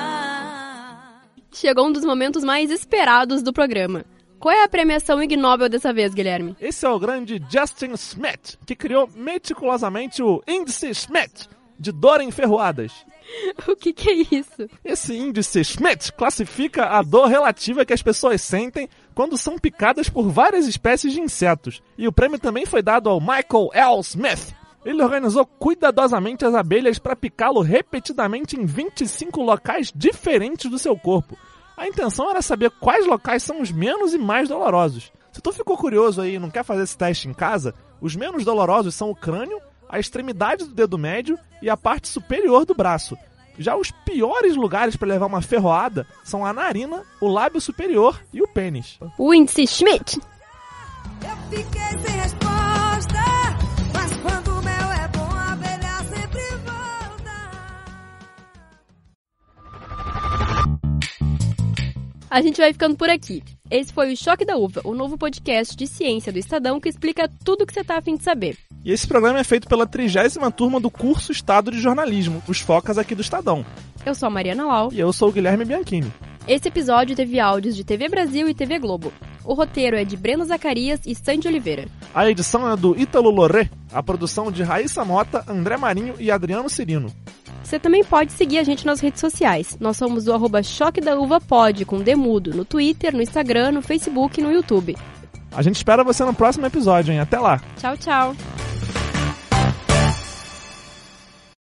Chegou 1.49 1.87
um 1.87 1.93
dos 1.93 2.03
momentos 2.03 2.43
mais 2.43 2.69
esperados 2.69 3.41
do 3.41 3.53
programa. 3.53 4.03
Qual 4.37 4.53
é 4.53 4.65
a 4.65 4.69
premiação 4.69 5.23
Ig 5.23 5.37
Nobel 5.37 5.69
dessa 5.69 5.93
vez, 5.93 6.13
Guilherme? 6.13 6.57
Esse 6.59 6.85
é 6.85 6.89
o 6.89 6.99
grande 6.99 7.41
Justin 7.49 7.93
Smet, 7.93 8.59
que 8.65 8.75
criou 8.75 9.09
meticulosamente 9.15 10.21
o 10.21 10.43
índice 10.45 10.89
Smet 10.89 11.47
de 11.79 11.93
dor 11.93 12.19
em 12.19 12.31
ferroadas. 12.31 12.91
o 13.67 13.75
que, 13.75 13.93
que 13.93 14.09
é 14.09 14.13
isso? 14.37 14.69
Esse 14.83 15.15
índice 15.15 15.63
Schmidt 15.63 16.13
classifica 16.13 16.85
a 16.85 17.01
dor 17.01 17.27
relativa 17.27 17.85
que 17.85 17.93
as 17.93 18.01
pessoas 18.01 18.41
sentem 18.41 18.89
quando 19.13 19.37
são 19.37 19.57
picadas 19.57 20.09
por 20.09 20.29
várias 20.29 20.67
espécies 20.67 21.13
de 21.13 21.21
insetos. 21.21 21.81
E 21.97 22.07
o 22.07 22.11
prêmio 22.11 22.39
também 22.39 22.65
foi 22.65 22.81
dado 22.81 23.09
ao 23.09 23.19
Michael 23.19 23.69
L. 23.73 23.99
Smith. 24.01 24.53
Ele 24.83 25.01
organizou 25.01 25.45
cuidadosamente 25.45 26.45
as 26.45 26.53
abelhas 26.53 26.99
para 26.99 27.15
picá-lo 27.15 27.61
repetidamente 27.61 28.55
em 28.55 28.65
25 28.65 29.41
locais 29.41 29.91
diferentes 29.93 30.69
do 30.69 30.77
seu 30.77 30.95
corpo. 30.95 31.37
A 31.75 31.87
intenção 31.87 32.29
era 32.29 32.41
saber 32.41 32.69
quais 32.79 33.05
locais 33.05 33.41
são 33.41 33.61
os 33.61 33.71
menos 33.71 34.13
e 34.13 34.17
mais 34.17 34.47
dolorosos. 34.47 35.11
Se 35.31 35.41
tu 35.41 35.51
ficou 35.51 35.75
curioso 35.75 36.21
aí 36.21 36.35
e 36.35 36.39
não 36.39 36.49
quer 36.49 36.63
fazer 36.63 36.83
esse 36.83 36.97
teste 36.97 37.27
em 37.27 37.33
casa, 37.33 37.73
os 37.99 38.15
menos 38.15 38.45
dolorosos 38.45 38.95
são 38.95 39.09
o 39.09 39.15
crânio 39.15 39.59
a 39.89 39.99
extremidade 39.99 40.65
do 40.65 40.73
dedo 40.73 40.97
médio 40.97 41.37
e 41.61 41.69
a 41.69 41.77
parte 41.77 42.07
superior 42.07 42.65
do 42.65 42.73
braço. 42.73 43.17
Já 43.57 43.75
os 43.75 43.91
piores 43.91 44.55
lugares 44.55 44.95
para 44.95 45.07
levar 45.07 45.27
uma 45.27 45.41
ferroada 45.41 46.05
são 46.23 46.45
a 46.45 46.51
narina, 46.51 47.03
o 47.21 47.27
lábio 47.27 47.61
superior 47.61 48.21
e 48.33 48.41
o 48.41 48.47
pênis. 48.47 48.99
O 49.17 49.33
índice 49.33 49.65
Schmidt. 49.65 50.19
Eu 51.21 51.37
fiquei 51.49 51.97
sem 51.99 52.19
resposta, 52.19 53.23
mas 53.93 54.11
quando 54.17 54.59
o 54.59 54.63
mel 54.63 54.91
é 54.91 55.07
bom, 55.07 55.29
a 55.31 55.53
abelha 55.53 56.03
sempre 56.09 56.41
volta. 56.65 57.31
A 62.29 62.41
gente 62.41 62.57
vai 62.57 62.73
ficando 62.73 62.97
por 62.97 63.09
aqui. 63.09 63.41
Esse 63.71 63.93
foi 63.93 64.11
o 64.11 64.17
Choque 64.17 64.45
da 64.45 64.57
Uva, 64.57 64.81
o 64.83 64.93
novo 64.93 65.17
podcast 65.17 65.75
de 65.77 65.87
ciência 65.87 66.33
do 66.33 66.39
Estadão 66.39 66.79
que 66.79 66.89
explica 66.89 67.31
tudo 67.43 67.63
o 67.63 67.65
que 67.65 67.73
você 67.73 67.83
tá 67.83 67.97
afim 67.97 68.17
de 68.17 68.23
saber. 68.23 68.57
E 68.85 68.91
esse 68.91 69.07
programa 69.07 69.39
é 69.39 69.43
feito 69.43 69.67
pela 69.67 69.87
trigésima 69.87 70.51
turma 70.51 70.79
do 70.79 70.91
curso 70.91 71.31
Estado 71.31 71.71
de 71.71 71.79
Jornalismo, 71.79 72.43
os 72.47 72.59
Focas 72.59 72.99
aqui 72.99 73.15
do 73.15 73.21
Estadão. 73.23 73.65
Eu 74.05 74.13
sou 74.13 74.27
a 74.27 74.29
Mariana 74.29 74.63
Lau. 74.63 74.89
E 74.93 74.99
eu 74.99 75.11
sou 75.11 75.29
o 75.29 75.31
Guilherme 75.31 75.65
Bianchini. 75.65 76.13
Esse 76.47 76.67
episódio 76.67 77.15
teve 77.15 77.39
áudios 77.39 77.75
de 77.75 77.83
TV 77.83 78.07
Brasil 78.07 78.47
e 78.47 78.53
TV 78.53 78.77
Globo. 78.77 79.11
O 79.43 79.55
roteiro 79.55 79.97
é 79.97 80.05
de 80.05 80.15
Breno 80.15 80.45
Zacarias 80.45 80.99
e 81.03 81.15
Sandy 81.15 81.47
Oliveira. 81.47 81.87
A 82.13 82.29
edição 82.29 82.71
é 82.71 82.77
do 82.77 82.95
Ítalo 82.95 83.31
Loré, 83.31 83.71
a 83.91 84.03
produção 84.03 84.51
de 84.51 84.61
Raíssa 84.61 85.03
Mota, 85.03 85.43
André 85.47 85.77
Marinho 85.77 86.13
e 86.19 86.29
Adriano 86.29 86.69
Cirino. 86.69 87.11
Você 87.63 87.79
também 87.79 88.03
pode 88.03 88.33
seguir 88.33 88.59
a 88.59 88.63
gente 88.63 88.85
nas 88.85 88.99
redes 88.99 89.19
sociais. 89.19 89.75
Nós 89.79 89.97
somos 89.97 90.27
o 90.27 90.33
arroba 90.33 90.61
Choque 90.61 91.01
da 91.01 91.19
Uva 91.19 91.41
Pod, 91.41 91.83
com 91.85 91.97
Demudo, 91.97 92.53
no 92.53 92.63
Twitter, 92.63 93.15
no 93.15 93.23
Instagram, 93.23 93.71
no 93.71 93.81
Facebook 93.81 94.39
e 94.39 94.43
no 94.43 94.51
YouTube. 94.51 94.95
A 95.51 95.63
gente 95.63 95.77
espera 95.77 96.03
você 96.03 96.23
no 96.23 96.35
próximo 96.35 96.67
episódio, 96.67 97.11
hein? 97.11 97.19
Até 97.19 97.39
lá! 97.39 97.59
Tchau, 97.77 97.97
tchau! 97.97 98.35